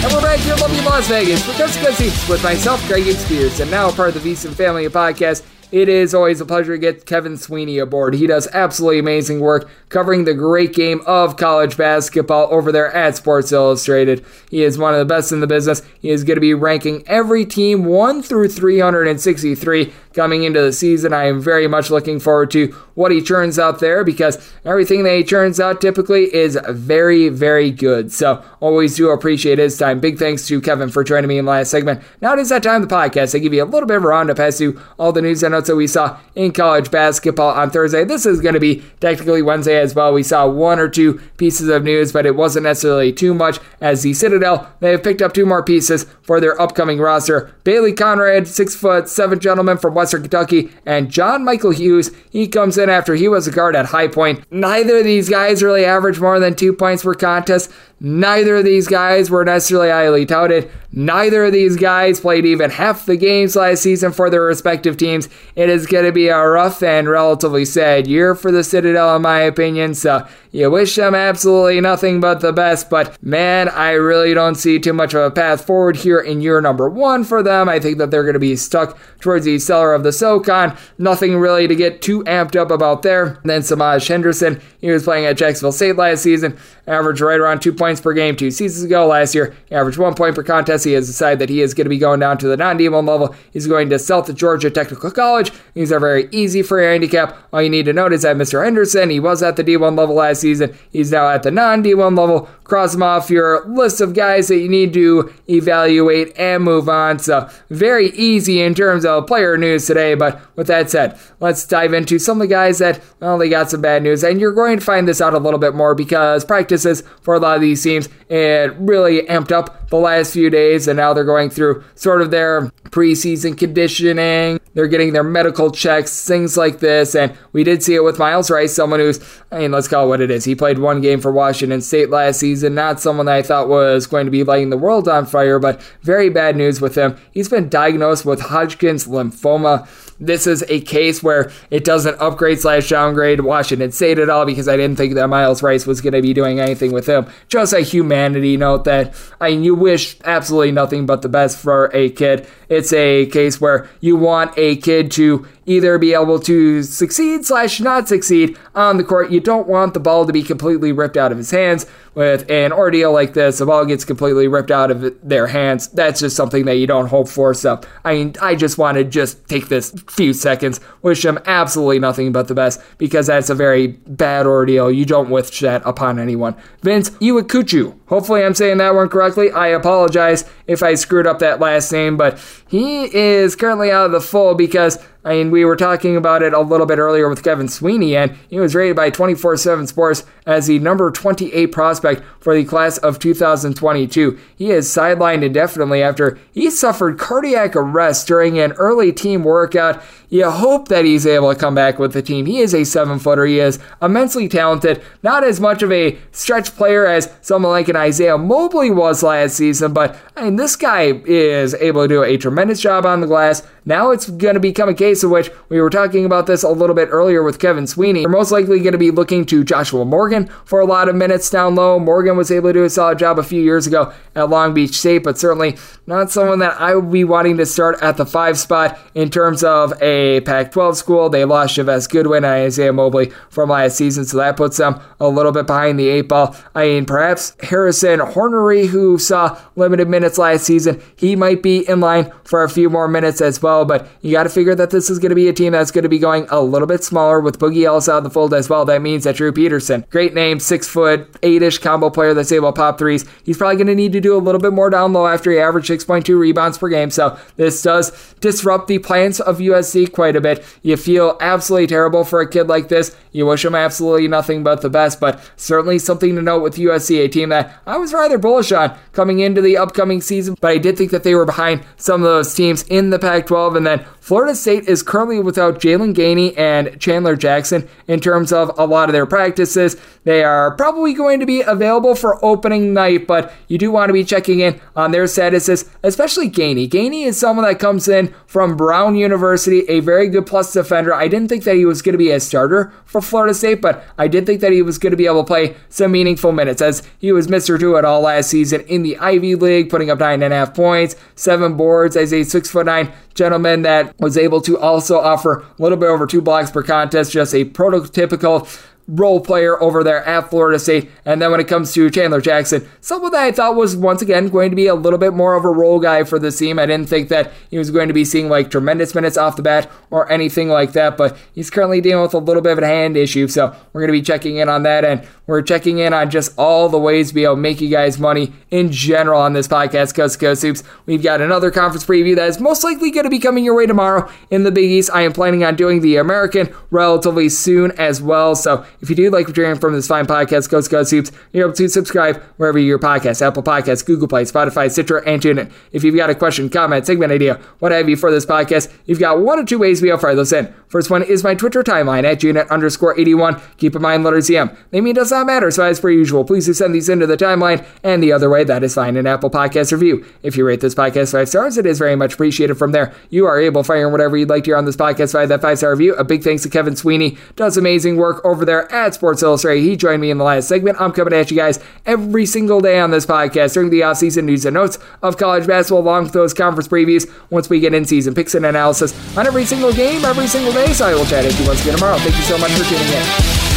And 0.00 0.12
we're 0.12 0.22
back 0.22 0.38
here, 0.40 0.54
Love 0.56 0.74
You 0.74 0.82
Las 0.82 1.08
Vegas 1.08 1.44
for 1.44 1.52
Coast 1.52 1.78
to 1.78 1.84
Coast 1.84 2.28
with 2.28 2.42
myself, 2.42 2.86
Greg 2.86 3.04
Spears, 3.14 3.60
and 3.60 3.70
now 3.70 3.88
a 3.88 3.92
part 3.92 4.14
of 4.14 4.22
the 4.22 4.32
VSiN 4.32 4.54
Family 4.54 4.86
Podcast. 4.86 5.44
It 5.70 5.90
is 5.90 6.14
always 6.14 6.40
a 6.40 6.46
pleasure 6.46 6.72
to 6.72 6.78
get 6.78 7.04
Kevin 7.04 7.36
Sweeney 7.36 7.78
aboard. 7.78 8.14
He 8.14 8.26
does 8.26 8.48
absolutely 8.54 9.00
amazing 9.00 9.40
work 9.40 9.68
covering 9.90 10.24
the 10.24 10.32
great 10.32 10.72
game 10.72 11.02
of 11.06 11.36
college 11.36 11.76
basketball 11.76 12.48
over 12.50 12.72
there 12.72 12.90
at 12.94 13.16
Sports 13.16 13.52
Illustrated. 13.52 14.24
He 14.50 14.62
is 14.62 14.78
one 14.78 14.94
of 14.94 14.98
the 14.98 15.04
best 15.04 15.30
in 15.30 15.40
the 15.40 15.46
business. 15.46 15.82
He 16.00 16.08
is 16.08 16.24
going 16.24 16.36
to 16.36 16.40
be 16.40 16.54
ranking 16.54 17.04
every 17.06 17.44
team 17.44 17.84
1 17.84 18.22
through 18.22 18.48
363 18.48 19.92
coming 20.14 20.42
into 20.42 20.60
the 20.60 20.72
season. 20.72 21.12
I 21.12 21.24
am 21.26 21.40
very 21.40 21.68
much 21.68 21.90
looking 21.90 22.18
forward 22.18 22.50
to 22.52 22.68
what 22.94 23.12
he 23.12 23.22
churns 23.22 23.58
out 23.58 23.78
there 23.78 24.04
because 24.04 24.52
everything 24.64 25.04
that 25.04 25.16
he 25.16 25.22
churns 25.22 25.60
out 25.60 25.80
typically 25.80 26.34
is 26.34 26.58
very, 26.68 27.28
very 27.28 27.70
good. 27.70 28.10
So 28.10 28.42
always 28.60 28.96
do 28.96 29.10
appreciate 29.10 29.58
his 29.58 29.78
time. 29.78 30.00
Big 30.00 30.18
thanks 30.18 30.46
to 30.48 30.60
Kevin 30.60 30.88
for 30.88 31.04
joining 31.04 31.28
me 31.28 31.38
in 31.38 31.44
the 31.44 31.50
last 31.50 31.70
segment. 31.70 32.02
Now 32.20 32.32
it 32.32 32.40
is 32.40 32.48
that 32.48 32.62
time 32.62 32.82
of 32.82 32.88
the 32.88 32.94
podcast. 32.94 33.34
I 33.34 33.38
give 33.38 33.54
you 33.54 33.62
a 33.62 33.64
little 33.64 33.86
bit 33.86 33.98
of 33.98 34.04
a 34.04 34.08
roundup 34.08 34.38
as 34.38 34.58
to 34.58 34.80
all 34.98 35.12
the 35.12 35.22
news 35.22 35.42
and 35.42 35.54
that 35.66 35.76
we 35.76 35.86
saw 35.86 36.18
in 36.34 36.52
college 36.52 36.90
basketball 36.90 37.50
on 37.50 37.70
Thursday. 37.70 38.04
This 38.04 38.24
is 38.24 38.40
going 38.40 38.54
to 38.54 38.60
be 38.60 38.82
technically 39.00 39.42
Wednesday 39.42 39.78
as 39.78 39.94
well. 39.94 40.12
We 40.12 40.22
saw 40.22 40.46
one 40.46 40.78
or 40.78 40.88
two 40.88 41.20
pieces 41.36 41.68
of 41.68 41.82
news, 41.82 42.12
but 42.12 42.26
it 42.26 42.36
wasn't 42.36 42.64
necessarily 42.64 43.12
too 43.12 43.34
much 43.34 43.58
as 43.80 44.02
the 44.02 44.14
Citadel, 44.14 44.70
they 44.80 44.90
have 44.90 45.02
picked 45.02 45.22
up 45.22 45.32
two 45.32 45.46
more 45.46 45.62
pieces 45.62 46.04
for 46.22 46.40
their 46.40 46.60
upcoming 46.60 46.98
roster. 46.98 47.54
Bailey 47.64 47.92
Conrad, 47.92 48.48
six 48.48 48.74
foot 48.74 49.08
seven 49.08 49.38
gentleman 49.38 49.78
from 49.78 49.94
Western 49.94 50.22
Kentucky, 50.22 50.70
and 50.84 51.10
John 51.10 51.44
Michael 51.44 51.70
Hughes. 51.70 52.10
He 52.30 52.48
comes 52.48 52.76
in 52.76 52.90
after 52.90 53.14
he 53.14 53.28
was 53.28 53.46
a 53.46 53.52
guard 53.52 53.76
at 53.76 53.86
High 53.86 54.08
Point. 54.08 54.44
Neither 54.50 54.98
of 54.98 55.04
these 55.04 55.28
guys 55.28 55.62
really 55.62 55.84
averaged 55.84 56.20
more 56.20 56.40
than 56.40 56.54
two 56.54 56.72
points 56.72 57.02
per 57.02 57.14
contest. 57.14 57.70
Neither 58.00 58.56
of 58.56 58.64
these 58.64 58.86
guys 58.86 59.28
were 59.28 59.44
necessarily 59.44 59.90
highly 59.90 60.24
touted. 60.24 60.70
Neither 60.92 61.44
of 61.44 61.52
these 61.52 61.76
guys 61.76 62.20
played 62.20 62.46
even 62.46 62.70
half 62.70 63.04
the 63.04 63.16
games 63.16 63.56
last 63.56 63.82
season 63.82 64.12
for 64.12 64.30
their 64.30 64.42
respective 64.42 64.96
teams. 64.96 65.28
It 65.54 65.68
is 65.68 65.86
going 65.86 66.06
to 66.06 66.12
be 66.12 66.28
a 66.28 66.48
rough 66.48 66.82
and 66.82 67.08
relatively 67.08 67.64
sad 67.64 68.06
year 68.06 68.34
for 68.34 68.50
the 68.50 68.64
Citadel, 68.64 69.14
in 69.16 69.22
my 69.22 69.40
opinion. 69.40 69.94
So 69.94 70.26
you 70.50 70.70
wish 70.70 70.96
them 70.96 71.14
absolutely 71.14 71.80
nothing 71.80 72.20
but 72.20 72.40
the 72.40 72.52
best. 72.52 72.88
But 72.88 73.22
man, 73.22 73.68
I 73.68 73.90
really 73.92 74.32
don't 74.32 74.54
see 74.54 74.78
too 74.78 74.94
much 74.94 75.12
of 75.12 75.20
a 75.20 75.30
path 75.30 75.66
forward 75.66 75.96
here 75.96 76.20
in 76.20 76.40
year 76.40 76.60
number 76.60 76.88
one 76.88 77.24
for 77.24 77.42
them. 77.42 77.68
I 77.68 77.80
think 77.80 77.98
that 77.98 78.10
they're 78.10 78.22
going 78.22 78.32
to 78.32 78.38
be 78.38 78.56
stuck 78.56 78.98
towards 79.20 79.44
the 79.44 79.58
cellar 79.58 79.92
of 79.92 80.04
the 80.04 80.12
SoCon. 80.12 80.76
Nothing 80.96 81.36
really 81.36 81.68
to 81.68 81.76
get 81.76 82.00
too 82.00 82.24
amped 82.24 82.56
up 82.56 82.70
about 82.70 83.02
there. 83.02 83.38
And 83.42 83.50
then 83.50 83.62
Samaj 83.62 84.08
Henderson, 84.08 84.60
he 84.80 84.90
was 84.90 85.04
playing 85.04 85.26
at 85.26 85.36
Jacksonville 85.36 85.72
State 85.72 85.96
last 85.96 86.22
season, 86.22 86.58
averaged 86.88 87.20
right 87.20 87.38
around 87.38 87.60
two 87.60 87.72
points 87.72 88.00
per 88.00 88.12
game 88.12 88.34
two 88.34 88.50
seasons 88.50 88.84
ago. 88.84 89.06
Last 89.06 89.34
year, 89.34 89.54
averaged 89.70 89.98
one 89.98 90.14
point 90.14 90.34
per 90.34 90.42
contest. 90.42 90.84
He 90.84 90.92
has 90.92 91.06
decided 91.06 91.38
that 91.38 91.50
he 91.50 91.60
is 91.60 91.74
going 91.74 91.84
to 91.84 91.90
be 91.90 91.98
going 91.98 92.20
down 92.20 92.38
to 92.38 92.48
the 92.48 92.56
non 92.56 92.78
D1 92.78 93.06
level. 93.06 93.34
He's 93.52 93.66
going 93.66 93.90
to 93.90 93.98
South 93.98 94.34
Georgia 94.34 94.70
Technical 94.70 95.10
College. 95.10 95.52
These 95.74 95.92
are 95.92 96.00
very 96.00 96.28
easy 96.32 96.62
for 96.62 96.80
your 96.80 96.90
handicap. 96.90 97.36
All 97.52 97.62
you 97.62 97.70
need 97.70 97.84
to 97.84 97.92
note 97.92 98.12
is 98.12 98.22
that 98.22 98.36
Mr. 98.36 98.64
Henderson, 98.64 99.10
he 99.10 99.20
was 99.20 99.42
at 99.42 99.56
the 99.56 99.64
D1 99.64 99.96
level 99.96 100.16
last 100.16 100.40
season. 100.40 100.76
He's 100.90 101.12
now 101.12 101.28
at 101.28 101.42
the 101.42 101.50
non 101.50 101.84
D1 101.84 102.18
level. 102.18 102.48
Cross 102.68 102.92
them 102.92 103.02
off 103.02 103.30
your 103.30 103.66
list 103.66 104.02
of 104.02 104.12
guys 104.12 104.48
that 104.48 104.58
you 104.58 104.68
need 104.68 104.92
to 104.92 105.32
evaluate 105.48 106.38
and 106.38 106.62
move 106.62 106.86
on. 106.88 107.18
So, 107.18 107.48
very 107.70 108.10
easy 108.10 108.60
in 108.60 108.74
terms 108.74 109.06
of 109.06 109.26
player 109.26 109.56
news 109.56 109.86
today. 109.86 110.14
But 110.14 110.38
with 110.54 110.66
that 110.66 110.90
said, 110.90 111.18
let's 111.40 111.66
dive 111.66 111.94
into 111.94 112.18
some 112.18 112.42
of 112.42 112.46
the 112.46 112.54
guys 112.54 112.78
that, 112.78 113.02
well, 113.20 113.38
they 113.38 113.48
got 113.48 113.70
some 113.70 113.80
bad 113.80 114.02
news. 114.02 114.22
And 114.22 114.38
you're 114.38 114.52
going 114.52 114.78
to 114.78 114.84
find 114.84 115.08
this 115.08 115.22
out 115.22 115.32
a 115.32 115.38
little 115.38 115.58
bit 115.58 115.74
more 115.74 115.94
because 115.94 116.44
practices 116.44 117.02
for 117.22 117.34
a 117.34 117.38
lot 117.38 117.56
of 117.56 117.62
these 117.62 117.82
teams, 117.82 118.08
it 118.28 118.74
really 118.78 119.22
amped 119.22 119.50
up 119.50 119.77
the 119.90 119.96
last 119.96 120.32
few 120.32 120.50
days. 120.50 120.88
And 120.88 120.96
now 120.96 121.12
they're 121.12 121.24
going 121.24 121.50
through 121.50 121.84
sort 121.94 122.22
of 122.22 122.30
their 122.30 122.66
preseason 122.90 123.56
conditioning. 123.56 124.60
They're 124.74 124.86
getting 124.86 125.12
their 125.12 125.24
medical 125.24 125.70
checks, 125.70 126.26
things 126.26 126.56
like 126.56 126.80
this. 126.80 127.14
And 127.14 127.36
we 127.52 127.64
did 127.64 127.82
see 127.82 127.94
it 127.94 128.04
with 128.04 128.18
Myles 128.18 128.50
Rice, 128.50 128.74
someone 128.74 129.00
who's, 129.00 129.20
I 129.50 129.60
mean, 129.60 129.72
let's 129.72 129.88
call 129.88 130.06
it 130.06 130.08
what 130.08 130.20
it 130.20 130.30
is. 130.30 130.44
He 130.44 130.54
played 130.54 130.78
one 130.78 131.00
game 131.00 131.20
for 131.20 131.32
Washington 131.32 131.80
State 131.80 132.10
last 132.10 132.40
season, 132.40 132.74
not 132.74 133.00
someone 133.00 133.26
that 133.26 133.36
I 133.36 133.42
thought 133.42 133.68
was 133.68 134.06
going 134.06 134.26
to 134.26 134.30
be 134.30 134.44
lighting 134.44 134.70
the 134.70 134.78
world 134.78 135.08
on 135.08 135.26
fire, 135.26 135.58
but 135.58 135.82
very 136.02 136.30
bad 136.30 136.56
news 136.56 136.80
with 136.80 136.94
him. 136.94 137.16
He's 137.32 137.48
been 137.48 137.68
diagnosed 137.68 138.24
with 138.24 138.40
Hodgkin's 138.40 139.06
lymphoma. 139.06 139.88
This 140.20 140.46
is 140.46 140.64
a 140.68 140.80
case 140.80 141.22
where 141.22 141.50
it 141.70 141.84
doesn't 141.84 142.20
upgrade 142.20 142.60
slash 142.60 142.88
downgrade 142.88 143.40
Washington 143.40 143.92
State 143.92 144.18
at 144.18 144.28
all 144.28 144.44
because 144.44 144.68
I 144.68 144.76
didn't 144.76 144.96
think 144.96 145.14
that 145.14 145.28
Myles 145.28 145.62
Rice 145.62 145.86
was 145.86 146.00
going 146.00 146.14
to 146.14 146.22
be 146.22 146.34
doing 146.34 146.60
anything 146.60 146.92
with 146.92 147.06
him. 147.06 147.26
Just 147.48 147.72
a 147.72 147.80
humanity 147.80 148.56
note 148.56 148.84
that 148.84 149.14
I 149.40 149.48
you 149.48 149.74
wish 149.74 150.16
absolutely 150.24 150.72
nothing 150.72 151.06
but 151.06 151.22
the 151.22 151.28
best 151.28 151.58
for 151.58 151.90
a 151.94 152.10
kid. 152.10 152.46
It's 152.68 152.92
a 152.92 153.26
case 153.26 153.60
where 153.60 153.88
you 154.00 154.16
want 154.16 154.52
a 154.56 154.76
kid 154.76 155.10
to 155.12 155.46
either 155.68 155.98
be 155.98 156.14
able 156.14 156.40
to 156.40 156.82
succeed 156.82 157.44
slash 157.44 157.80
not 157.80 158.08
succeed 158.08 158.58
on 158.74 158.96
the 158.96 159.04
court. 159.04 159.30
You 159.30 159.40
don't 159.40 159.68
want 159.68 159.94
the 159.94 160.00
ball 160.00 160.26
to 160.26 160.32
be 160.32 160.42
completely 160.42 160.92
ripped 160.92 161.16
out 161.16 161.30
of 161.30 161.38
his 161.38 161.50
hands. 161.50 161.86
With 162.14 162.50
an 162.50 162.72
ordeal 162.72 163.12
like 163.12 163.34
this, 163.34 163.58
the 163.58 163.66
ball 163.66 163.84
gets 163.84 164.04
completely 164.04 164.48
ripped 164.48 164.72
out 164.72 164.90
of 164.90 165.16
their 165.22 165.46
hands. 165.46 165.86
That's 165.88 166.18
just 166.18 166.34
something 166.34 166.64
that 166.64 166.74
you 166.74 166.86
don't 166.86 167.06
hope 167.06 167.28
for. 167.28 167.54
So, 167.54 167.80
I 168.04 168.14
mean, 168.14 168.34
I 168.42 168.56
just 168.56 168.76
want 168.76 168.96
to 168.98 169.04
just 169.04 169.46
take 169.46 169.68
this 169.68 169.92
few 170.08 170.32
seconds, 170.32 170.80
wish 171.02 171.24
him 171.24 171.38
absolutely 171.46 172.00
nothing 172.00 172.32
but 172.32 172.48
the 172.48 172.54
best 172.54 172.80
because 172.98 173.28
that's 173.28 173.50
a 173.50 173.54
very 173.54 173.86
bad 173.86 174.46
ordeal. 174.46 174.90
You 174.90 175.04
don't 175.04 175.30
wish 175.30 175.60
that 175.60 175.82
upon 175.84 176.18
anyone. 176.18 176.56
Vince 176.82 177.10
Iwuchukwu. 177.10 177.96
Hopefully, 178.08 178.42
I'm 178.42 178.54
saying 178.54 178.78
that 178.78 178.94
one 178.94 179.08
correctly. 179.08 179.52
I 179.52 179.68
apologize 179.68 180.44
if 180.66 180.82
I 180.82 180.94
screwed 180.94 181.26
up 181.26 181.38
that 181.38 181.60
last 181.60 181.92
name, 181.92 182.16
but 182.16 182.40
he 182.66 183.14
is 183.14 183.54
currently 183.54 183.92
out 183.92 184.06
of 184.06 184.12
the 184.12 184.20
fold 184.20 184.58
because 184.58 184.98
I 185.28 185.32
mean, 185.32 185.50
we 185.50 185.66
were 185.66 185.76
talking 185.76 186.16
about 186.16 186.42
it 186.42 186.54
a 186.54 186.60
little 186.60 186.86
bit 186.86 186.98
earlier 186.98 187.28
with 187.28 187.44
Kevin 187.44 187.68
Sweeney, 187.68 188.16
and 188.16 188.34
he 188.48 188.58
was 188.58 188.74
rated 188.74 188.96
by 188.96 189.10
24 189.10 189.58
7 189.58 189.86
Sports 189.86 190.24
as 190.46 190.68
the 190.68 190.78
number 190.78 191.10
28 191.10 191.66
prospect 191.66 192.22
for 192.40 192.54
the 192.54 192.64
class 192.64 192.96
of 192.96 193.18
2022. 193.18 194.38
He 194.56 194.70
is 194.70 194.88
sidelined 194.88 195.44
indefinitely 195.44 196.02
after 196.02 196.38
he 196.50 196.70
suffered 196.70 197.18
cardiac 197.18 197.76
arrest 197.76 198.26
during 198.26 198.58
an 198.58 198.72
early 198.72 199.12
team 199.12 199.44
workout. 199.44 200.02
You 200.30 200.50
hope 200.50 200.88
that 200.88 201.04
he's 201.04 201.26
able 201.26 201.52
to 201.52 201.60
come 201.60 201.74
back 201.74 201.98
with 201.98 202.14
the 202.14 202.22
team. 202.22 202.46
He 202.46 202.60
is 202.60 202.74
a 202.74 202.84
seven 202.84 203.18
footer. 203.18 203.44
He 203.44 203.60
is 203.60 203.78
immensely 204.00 204.48
talented. 204.48 205.02
Not 205.22 205.44
as 205.44 205.60
much 205.60 205.82
of 205.82 205.92
a 205.92 206.18
stretch 206.32 206.74
player 206.74 207.06
as 207.06 207.30
someone 207.42 207.72
like 207.72 207.88
an 207.88 207.96
Isaiah 207.96 208.38
Mobley 208.38 208.90
was 208.90 209.22
last 209.22 209.56
season, 209.56 209.92
but 209.92 210.16
I 210.36 210.44
mean, 210.44 210.56
this 210.56 210.76
guy 210.76 211.20
is 211.26 211.74
able 211.74 212.02
to 212.02 212.08
do 212.08 212.22
a 212.22 212.38
tremendous 212.38 212.80
job 212.80 213.04
on 213.04 213.20
the 213.20 213.26
glass. 213.26 213.62
Now 213.88 214.10
it's 214.10 214.28
going 214.28 214.52
to 214.52 214.60
become 214.60 214.90
a 214.90 214.94
case 214.94 215.24
of 215.24 215.30
which 215.30 215.50
we 215.70 215.80
were 215.80 215.88
talking 215.88 216.26
about 216.26 216.46
this 216.46 216.62
a 216.62 216.68
little 216.68 216.94
bit 216.94 217.08
earlier 217.10 217.42
with 217.42 217.58
Kevin 217.58 217.86
Sweeney. 217.86 218.26
We're 218.26 218.32
most 218.32 218.52
likely 218.52 218.80
going 218.80 218.92
to 218.92 218.98
be 218.98 219.10
looking 219.10 219.46
to 219.46 219.64
Joshua 219.64 220.04
Morgan 220.04 220.48
for 220.66 220.80
a 220.80 220.84
lot 220.84 221.08
of 221.08 221.16
minutes 221.16 221.48
down 221.48 221.74
low. 221.74 221.98
Morgan 221.98 222.36
was 222.36 222.50
able 222.50 222.68
to 222.68 222.74
do 222.74 222.84
a 222.84 222.90
solid 222.90 223.18
job 223.18 223.38
a 223.38 223.42
few 223.42 223.62
years 223.62 223.86
ago 223.86 224.12
at 224.34 224.50
Long 224.50 224.74
Beach 224.74 224.94
State, 224.94 225.24
but 225.24 225.38
certainly 225.38 225.78
not 226.06 226.30
someone 226.30 226.58
that 226.58 226.78
I 226.78 226.94
would 226.94 227.10
be 227.10 227.24
wanting 227.24 227.56
to 227.56 227.64
start 227.64 228.02
at 228.02 228.18
the 228.18 228.26
five 228.26 228.58
spot 228.58 228.98
in 229.14 229.30
terms 229.30 229.64
of 229.64 229.94
a 230.02 230.42
Pac 230.42 230.70
12 230.72 230.98
school. 230.98 231.30
They 231.30 231.46
lost 231.46 231.74
Chavez 231.74 232.06
Goodwin 232.06 232.44
and 232.44 232.66
Isaiah 232.66 232.92
Mobley 232.92 233.32
from 233.48 233.70
last 233.70 233.96
season, 233.96 234.26
so 234.26 234.36
that 234.36 234.58
puts 234.58 234.76
them 234.76 235.00
a 235.18 235.28
little 235.30 235.52
bit 235.52 235.66
behind 235.66 235.98
the 235.98 236.10
eight 236.10 236.28
ball. 236.28 236.54
I 236.74 236.88
mean, 236.88 237.06
perhaps 237.06 237.56
Harrison 237.62 238.20
Hornery, 238.20 238.86
who 238.86 239.16
saw 239.16 239.58
limited 239.76 240.10
minutes 240.10 240.36
last 240.36 240.64
season, 240.64 241.00
he 241.16 241.36
might 241.36 241.62
be 241.62 241.88
in 241.88 242.00
line 242.00 242.30
for 242.44 242.62
a 242.62 242.68
few 242.68 242.90
more 242.90 243.08
minutes 243.08 243.40
as 243.40 243.62
well, 243.62 243.77
but 243.84 244.08
you 244.22 244.32
got 244.32 244.44
to 244.44 244.48
figure 244.48 244.74
that 244.74 244.90
this 244.90 245.10
is 245.10 245.18
going 245.18 245.30
to 245.30 245.36
be 245.36 245.48
a 245.48 245.52
team 245.52 245.72
that's 245.72 245.90
going 245.90 246.02
to 246.02 246.08
be 246.08 246.18
going 246.18 246.46
a 246.50 246.60
little 246.60 246.88
bit 246.88 247.04
smaller 247.04 247.40
with 247.40 247.58
Boogie 247.58 247.84
Ellis 247.84 248.08
out 248.08 248.18
of 248.18 248.24
the 248.24 248.30
fold 248.30 248.54
as 248.54 248.68
well. 248.68 248.84
That 248.84 249.02
means 249.02 249.24
that 249.24 249.36
Drew 249.36 249.52
Peterson, 249.52 250.04
great 250.10 250.34
name, 250.34 250.60
six 250.60 250.86
foot, 250.86 251.36
eight 251.42 251.62
ish 251.62 251.78
combo 251.78 252.10
player 252.10 252.34
that's 252.34 252.52
able 252.52 252.72
to 252.72 252.76
pop 252.76 252.98
threes. 252.98 253.24
He's 253.44 253.56
probably 253.56 253.76
going 253.76 253.88
to 253.88 253.94
need 253.94 254.12
to 254.12 254.20
do 254.20 254.36
a 254.36 254.38
little 254.38 254.60
bit 254.60 254.72
more 254.72 254.90
down 254.90 255.12
low 255.12 255.26
after 255.26 255.50
he 255.50 255.58
averaged 255.58 255.90
6.2 255.90 256.38
rebounds 256.38 256.78
per 256.78 256.88
game. 256.88 257.10
So 257.10 257.38
this 257.56 257.82
does 257.82 258.34
disrupt 258.40 258.88
the 258.88 258.98
plans 258.98 259.40
of 259.40 259.58
USC 259.58 260.12
quite 260.12 260.36
a 260.36 260.40
bit. 260.40 260.64
You 260.82 260.96
feel 260.96 261.36
absolutely 261.40 261.86
terrible 261.86 262.24
for 262.24 262.40
a 262.40 262.48
kid 262.48 262.68
like 262.68 262.88
this. 262.88 263.16
You 263.32 263.46
wish 263.46 263.64
him 263.64 263.74
absolutely 263.74 264.28
nothing 264.28 264.62
but 264.62 264.80
the 264.80 264.90
best, 264.90 265.20
but 265.20 265.40
certainly 265.56 265.98
something 265.98 266.34
to 266.34 266.42
note 266.42 266.62
with 266.62 266.76
USC, 266.76 267.24
a 267.24 267.28
team 267.28 267.50
that 267.50 267.80
I 267.86 267.96
was 267.96 268.12
rather 268.12 268.38
bullish 268.38 268.72
on 268.72 268.96
coming 269.12 269.40
into 269.40 269.60
the 269.60 269.76
upcoming 269.76 270.20
season, 270.20 270.56
but 270.60 270.70
I 270.70 270.78
did 270.78 270.96
think 270.96 271.10
that 271.10 271.22
they 271.22 271.34
were 271.34 271.44
behind 271.44 271.84
some 271.96 272.22
of 272.22 272.28
those 272.28 272.54
teams 272.54 272.82
in 272.84 273.10
the 273.10 273.18
Pac 273.18 273.46
12 273.46 273.67
12. 273.68 273.76
And 273.76 273.86
then 273.86 274.06
Florida 274.20 274.54
State 274.54 274.84
is 274.84 275.02
currently 275.02 275.40
without 275.40 275.80
Jaylan 275.80 276.14
Gainey 276.14 276.56
and 276.58 277.00
Chandler 277.00 277.36
Jackson 277.36 277.88
in 278.06 278.20
terms 278.20 278.52
of 278.52 278.70
a 278.78 278.86
lot 278.86 279.08
of 279.08 279.12
their 279.12 279.26
practices. 279.26 279.96
They 280.24 280.44
are 280.44 280.72
probably 280.72 281.14
going 281.14 281.40
to 281.40 281.46
be 281.46 281.62
available 281.62 282.14
for 282.14 282.42
opening 282.44 282.92
night, 282.92 283.26
but 283.26 283.52
you 283.68 283.78
do 283.78 283.90
want 283.90 284.10
to 284.10 284.12
be 284.12 284.24
checking 284.24 284.60
in 284.60 284.80
on 284.94 285.12
their 285.12 285.24
statuses, 285.24 285.88
especially 286.02 286.50
Gainey. 286.50 286.88
Gainey 286.88 287.24
is 287.24 287.38
someone 287.38 287.64
that 287.64 287.78
comes 287.78 288.08
in 288.08 288.34
from 288.46 288.76
Brown 288.76 289.16
University, 289.16 289.88
a 289.88 290.00
very 290.00 290.28
good 290.28 290.46
plus 290.46 290.72
defender. 290.72 291.14
I 291.14 291.28
didn't 291.28 291.48
think 291.48 291.64
that 291.64 291.76
he 291.76 291.86
was 291.86 292.02
going 292.02 292.12
to 292.12 292.18
be 292.18 292.30
a 292.30 292.40
starter 292.40 292.92
for 293.06 293.22
Florida 293.22 293.54
State, 293.54 293.80
but 293.80 294.04
I 294.18 294.28
did 294.28 294.44
think 294.44 294.60
that 294.60 294.72
he 294.72 294.82
was 294.82 294.98
going 294.98 295.12
to 295.12 295.16
be 295.16 295.26
able 295.26 295.42
to 295.42 295.46
play 295.46 295.76
some 295.88 296.12
meaningful 296.12 296.52
minutes 296.52 296.82
as 296.82 297.02
he 297.18 297.32
was 297.32 297.46
Mr. 297.46 297.78
Do 297.78 297.96
It 297.96 298.04
All 298.04 298.20
last 298.20 298.50
season 298.50 298.82
in 298.82 299.02
the 299.02 299.16
Ivy 299.16 299.54
League, 299.54 299.88
putting 299.88 300.10
up 300.10 300.18
nine 300.18 300.42
and 300.42 300.52
a 300.52 300.56
half 300.56 300.74
points, 300.74 301.16
seven 301.34 301.76
boards 301.76 302.16
as 302.16 302.34
a 302.34 302.42
six 302.42 302.68
foot 302.70 302.84
nine 302.84 303.12
gentleman 303.38 303.82
that 303.82 304.14
was 304.18 304.36
able 304.36 304.60
to 304.62 304.78
also 304.78 305.18
offer 305.18 305.60
a 305.60 305.82
little 305.82 305.96
bit 305.96 306.08
over 306.08 306.26
two 306.26 306.42
blocks 306.42 306.70
per 306.70 306.82
contest, 306.82 307.32
just 307.32 307.54
a 307.54 307.64
prototypical 307.64 308.66
role 309.08 309.40
player 309.40 309.82
over 309.82 310.04
there 310.04 310.22
at 310.24 310.50
Florida 310.50 310.78
State. 310.78 311.10
And 311.24 311.40
then 311.40 311.50
when 311.50 311.60
it 311.60 311.66
comes 311.66 311.92
to 311.94 312.10
Chandler 312.10 312.40
Jackson, 312.40 312.86
someone 313.00 313.32
that 313.32 313.42
I 313.42 313.52
thought 313.52 313.74
was 313.74 313.96
once 313.96 314.20
again 314.20 314.48
going 314.48 314.70
to 314.70 314.76
be 314.76 314.86
a 314.86 314.94
little 314.94 315.18
bit 315.18 315.32
more 315.32 315.54
of 315.54 315.64
a 315.64 315.70
role 315.70 315.98
guy 315.98 316.24
for 316.24 316.38
the 316.38 316.52
team. 316.52 316.78
I 316.78 316.86
didn't 316.86 317.08
think 317.08 317.30
that 317.30 317.50
he 317.70 317.78
was 317.78 317.90
going 317.90 318.08
to 318.08 318.14
be 318.14 318.24
seeing 318.24 318.48
like 318.48 318.70
tremendous 318.70 319.14
minutes 319.14 319.38
off 319.38 319.56
the 319.56 319.62
bat 319.62 319.90
or 320.10 320.30
anything 320.30 320.68
like 320.68 320.92
that, 320.92 321.16
but 321.16 321.36
he's 321.54 321.70
currently 321.70 322.00
dealing 322.00 322.22
with 322.22 322.34
a 322.34 322.38
little 322.38 322.62
bit 322.62 322.72
of 322.72 322.78
a 322.78 322.86
hand 322.86 323.16
issue. 323.16 323.48
So 323.48 323.74
we're 323.92 324.02
going 324.02 324.12
to 324.12 324.18
be 324.18 324.22
checking 324.22 324.58
in 324.58 324.68
on 324.68 324.82
that 324.82 325.04
and 325.04 325.26
we're 325.46 325.62
checking 325.62 325.98
in 325.98 326.12
on 326.12 326.30
just 326.30 326.52
all 326.58 326.90
the 326.90 326.98
ways 326.98 327.28
to 327.28 327.34
be 327.34 327.44
able 327.44 327.54
to 327.54 327.60
make 327.60 327.80
you 327.80 327.88
guys 327.88 328.18
money 328.18 328.52
in 328.70 328.92
general 328.92 329.40
on 329.40 329.54
this 329.54 329.66
podcast, 329.66 330.14
Coast 330.14 330.38
to 330.38 330.46
Coast 330.46 330.62
Hoops. 330.62 330.84
We've 331.06 331.22
got 331.22 331.40
another 331.40 331.70
conference 331.70 332.04
preview 332.04 332.36
that 332.36 332.48
is 332.48 332.60
most 332.60 332.84
likely 332.84 333.10
going 333.10 333.24
to 333.24 333.30
be 333.30 333.38
coming 333.38 333.64
your 333.64 333.74
way 333.74 333.86
tomorrow 333.86 334.30
in 334.50 334.64
the 334.64 334.70
Big 334.70 334.90
East. 334.90 335.10
I 335.14 335.22
am 335.22 335.32
planning 335.32 335.64
on 335.64 335.74
doing 335.74 336.02
the 336.02 336.16
American 336.16 336.74
relatively 336.90 337.48
soon 337.48 337.92
as 337.92 338.20
well. 338.20 338.54
So 338.54 338.84
if 339.00 339.10
you 339.10 339.16
do 339.16 339.30
like 339.30 339.46
what 339.46 339.56
you're 339.56 339.66
hearing 339.66 339.80
from 339.80 339.92
this 339.92 340.06
fine 340.06 340.26
podcast, 340.26 340.64
to 340.64 340.90
Coast 340.90 341.10
Hoops, 341.10 341.32
you're 341.52 341.66
able 341.66 341.74
to 341.76 341.88
subscribe 341.88 342.42
wherever 342.56 342.78
your 342.78 342.98
podcast, 342.98 343.40
Apple 343.46 343.62
Podcasts, 343.62 344.04
Google 344.04 344.28
Play, 344.28 344.44
Spotify, 344.44 344.90
Stitcher, 344.90 345.18
and 345.18 345.40
TuneIn. 345.40 345.70
If 345.92 346.04
you've 346.04 346.16
got 346.16 346.30
a 346.30 346.34
question, 346.34 346.68
comment, 346.68 347.06
segment 347.06 347.32
idea, 347.32 347.60
what 347.78 347.92
have 347.92 348.08
you 348.08 348.16
for 348.16 348.30
this 348.30 348.46
podcast, 348.46 348.92
you've 349.06 349.20
got 349.20 349.40
one 349.40 349.58
or 349.58 349.64
two 349.64 349.78
ways 349.78 350.00
to 350.00 350.18
fire 350.18 350.34
those 350.34 350.52
in. 350.52 350.72
First 350.88 351.10
one 351.10 351.22
is 351.22 351.44
my 351.44 351.54
Twitter 351.54 351.82
timeline 351.82 352.24
at 352.24 352.40
Junet 352.40 352.68
underscore 352.70 353.18
81. 353.18 353.60
Keep 353.76 353.96
in 353.96 354.02
mind 354.02 354.24
letters 354.24 354.50
EM. 354.50 354.70
Name 354.90 355.04
me 355.04 355.12
does 355.12 355.30
not 355.30 355.46
matter, 355.46 355.70
so 355.70 355.84
as 355.84 356.00
per 356.00 356.10
usual, 356.10 356.44
please 356.44 356.66
do 356.66 356.72
send 356.72 356.94
these 356.94 357.08
into 357.08 357.26
the 357.26 357.36
timeline. 357.36 357.86
And 358.02 358.22
the 358.22 358.32
other 358.32 358.48
way, 358.48 358.64
that 358.64 358.82
is 358.82 358.94
fine, 358.94 359.16
an 359.16 359.26
Apple 359.26 359.50
Podcast 359.50 359.92
review. 359.92 360.24
If 360.42 360.56
you 360.56 360.64
rate 360.64 360.80
this 360.80 360.94
podcast 360.94 361.32
five 361.32 361.48
stars, 361.48 361.76
it 361.76 361.84
is 361.84 361.98
very 361.98 362.16
much 362.16 362.34
appreciated 362.34 362.76
from 362.76 362.92
there. 362.92 363.14
You 363.28 363.46
are 363.46 363.60
able 363.60 363.82
to 363.82 363.86
fire 363.86 364.08
whatever 364.08 364.36
you'd 364.36 364.48
like 364.48 364.64
to 364.64 364.70
hear 364.70 364.76
on 364.76 364.86
this 364.86 364.96
podcast 364.96 365.32
via 365.32 365.46
that 365.46 365.60
five 365.60 365.78
star 365.78 365.90
review. 365.90 366.14
A 366.14 366.24
big 366.24 366.42
thanks 366.42 366.62
to 366.62 366.70
Kevin 366.70 366.96
Sweeney, 366.96 367.36
does 367.56 367.76
amazing 367.76 368.16
work 368.16 368.42
over 368.44 368.64
there 368.64 368.87
at 368.92 369.14
Sports 369.14 369.42
Illustrated. 369.42 369.82
He 369.82 369.96
joined 369.96 370.20
me 370.20 370.30
in 370.30 370.38
the 370.38 370.44
last 370.44 370.68
segment. 370.68 371.00
I'm 371.00 371.12
coming 371.12 371.32
at 371.32 371.50
you 371.50 371.56
guys 371.56 371.78
every 372.06 372.46
single 372.46 372.80
day 372.80 372.98
on 372.98 373.10
this 373.10 373.26
podcast 373.26 373.74
during 373.74 373.90
the 373.90 374.00
offseason 374.00 374.44
news 374.44 374.64
and 374.64 374.74
notes 374.74 374.98
of 375.22 375.36
college 375.36 375.66
basketball, 375.66 376.00
along 376.00 376.24
with 376.24 376.32
those 376.32 376.54
conference 376.54 376.88
previews 376.88 377.30
once 377.50 377.68
we 377.68 377.80
get 377.80 377.94
in 377.94 378.04
season 378.04 378.34
picks 378.34 378.54
and 378.54 378.64
analysis 378.66 379.12
on 379.36 379.46
every 379.46 379.64
single 379.64 379.92
game, 379.92 380.24
every 380.24 380.46
single 380.46 380.72
day. 380.72 380.92
So 380.92 381.06
I 381.06 381.14
will 381.14 381.26
chat 381.26 381.44
with 381.44 381.60
you 381.60 381.66
once 381.66 381.80
again 381.82 381.94
tomorrow. 381.94 382.18
Thank 382.18 382.36
you 382.36 382.42
so 382.42 382.58
much 382.58 382.72
for 382.72 382.84
tuning 382.84 383.08
in. 383.08 383.68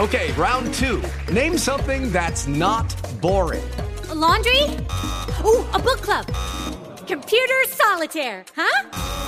Okay, 0.00 0.32
round 0.34 0.72
two. 0.74 1.02
Name 1.32 1.58
something 1.58 2.12
that's 2.12 2.46
not 2.46 2.94
boring. 3.20 3.64
A 4.10 4.14
laundry? 4.14 4.62
Ooh, 5.44 5.66
a 5.74 5.78
book 5.78 6.00
club. 6.02 6.26
Computer 7.08 7.64
solitaire, 7.66 8.44
huh? 8.54 9.27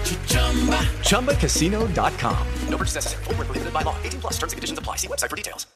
ChumbaCasino.com. 1.11 2.47
No 2.69 2.77
purchase 2.77 2.95
necessary. 2.95 3.23
Full 3.25 3.35
prohibited 3.35 3.73
by 3.73 3.83
law. 3.83 3.95
18 4.03 4.21
plus 4.21 4.33
terms 4.33 4.53
and 4.53 4.57
conditions 4.57 4.79
apply. 4.79 4.95
See 4.95 5.07
website 5.07 5.29
for 5.29 5.35
details. 5.35 5.67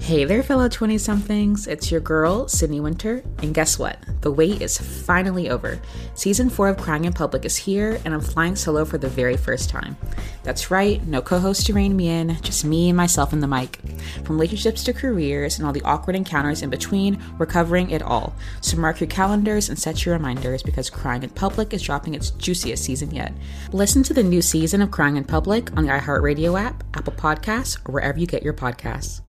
Hey 0.00 0.24
there, 0.24 0.42
fellow 0.42 0.70
20 0.70 0.96
somethings. 0.96 1.66
It's 1.66 1.90
your 1.90 2.00
girl, 2.00 2.48
Sydney 2.48 2.80
Winter. 2.80 3.22
And 3.42 3.52
guess 3.52 3.78
what? 3.78 3.98
The 4.22 4.30
wait 4.30 4.62
is 4.62 4.78
finally 4.78 5.50
over. 5.50 5.78
Season 6.14 6.48
4 6.48 6.68
of 6.68 6.76
Crying 6.78 7.04
in 7.04 7.12
Public 7.12 7.44
is 7.44 7.56
here, 7.56 8.00
and 8.04 8.14
I'm 8.14 8.22
flying 8.22 8.56
solo 8.56 8.86
for 8.86 8.96
the 8.96 9.08
very 9.08 9.36
first 9.36 9.68
time. 9.68 9.98
That's 10.44 10.70
right, 10.70 11.06
no 11.06 11.20
co 11.20 11.38
host 11.38 11.66
to 11.66 11.74
rein 11.74 11.94
me 11.94 12.08
in, 12.08 12.40
just 12.40 12.64
me 12.64 12.88
and 12.88 12.96
myself 12.96 13.34
and 13.34 13.42
the 13.42 13.46
mic. 13.46 13.80
From 14.24 14.36
relationships 14.36 14.82
to 14.84 14.94
careers 14.94 15.58
and 15.58 15.66
all 15.66 15.74
the 15.74 15.82
awkward 15.82 16.16
encounters 16.16 16.62
in 16.62 16.70
between, 16.70 17.22
we're 17.36 17.44
covering 17.44 17.90
it 17.90 18.00
all. 18.00 18.34
So 18.62 18.78
mark 18.78 19.00
your 19.00 19.08
calendars 19.08 19.68
and 19.68 19.78
set 19.78 20.06
your 20.06 20.14
reminders 20.14 20.62
because 20.62 20.88
Crying 20.88 21.22
in 21.22 21.30
Public 21.30 21.74
is 21.74 21.82
dropping 21.82 22.14
its 22.14 22.30
juiciest 22.30 22.82
season 22.82 23.10
yet. 23.10 23.34
Listen 23.72 24.02
to 24.04 24.14
the 24.14 24.22
new 24.22 24.42
season 24.42 24.82
of 24.82 24.90
Crying 24.90 25.16
in 25.16 25.24
Public 25.24 25.76
on 25.76 25.84
the 25.84 25.92
iHeartRadio 25.92 26.60
app, 26.60 26.84
Apple 26.94 27.12
Podcasts, 27.12 27.78
or 27.86 27.92
wherever 27.92 28.18
you 28.18 28.26
get 28.26 28.42
your 28.42 28.54
podcasts. 28.54 29.16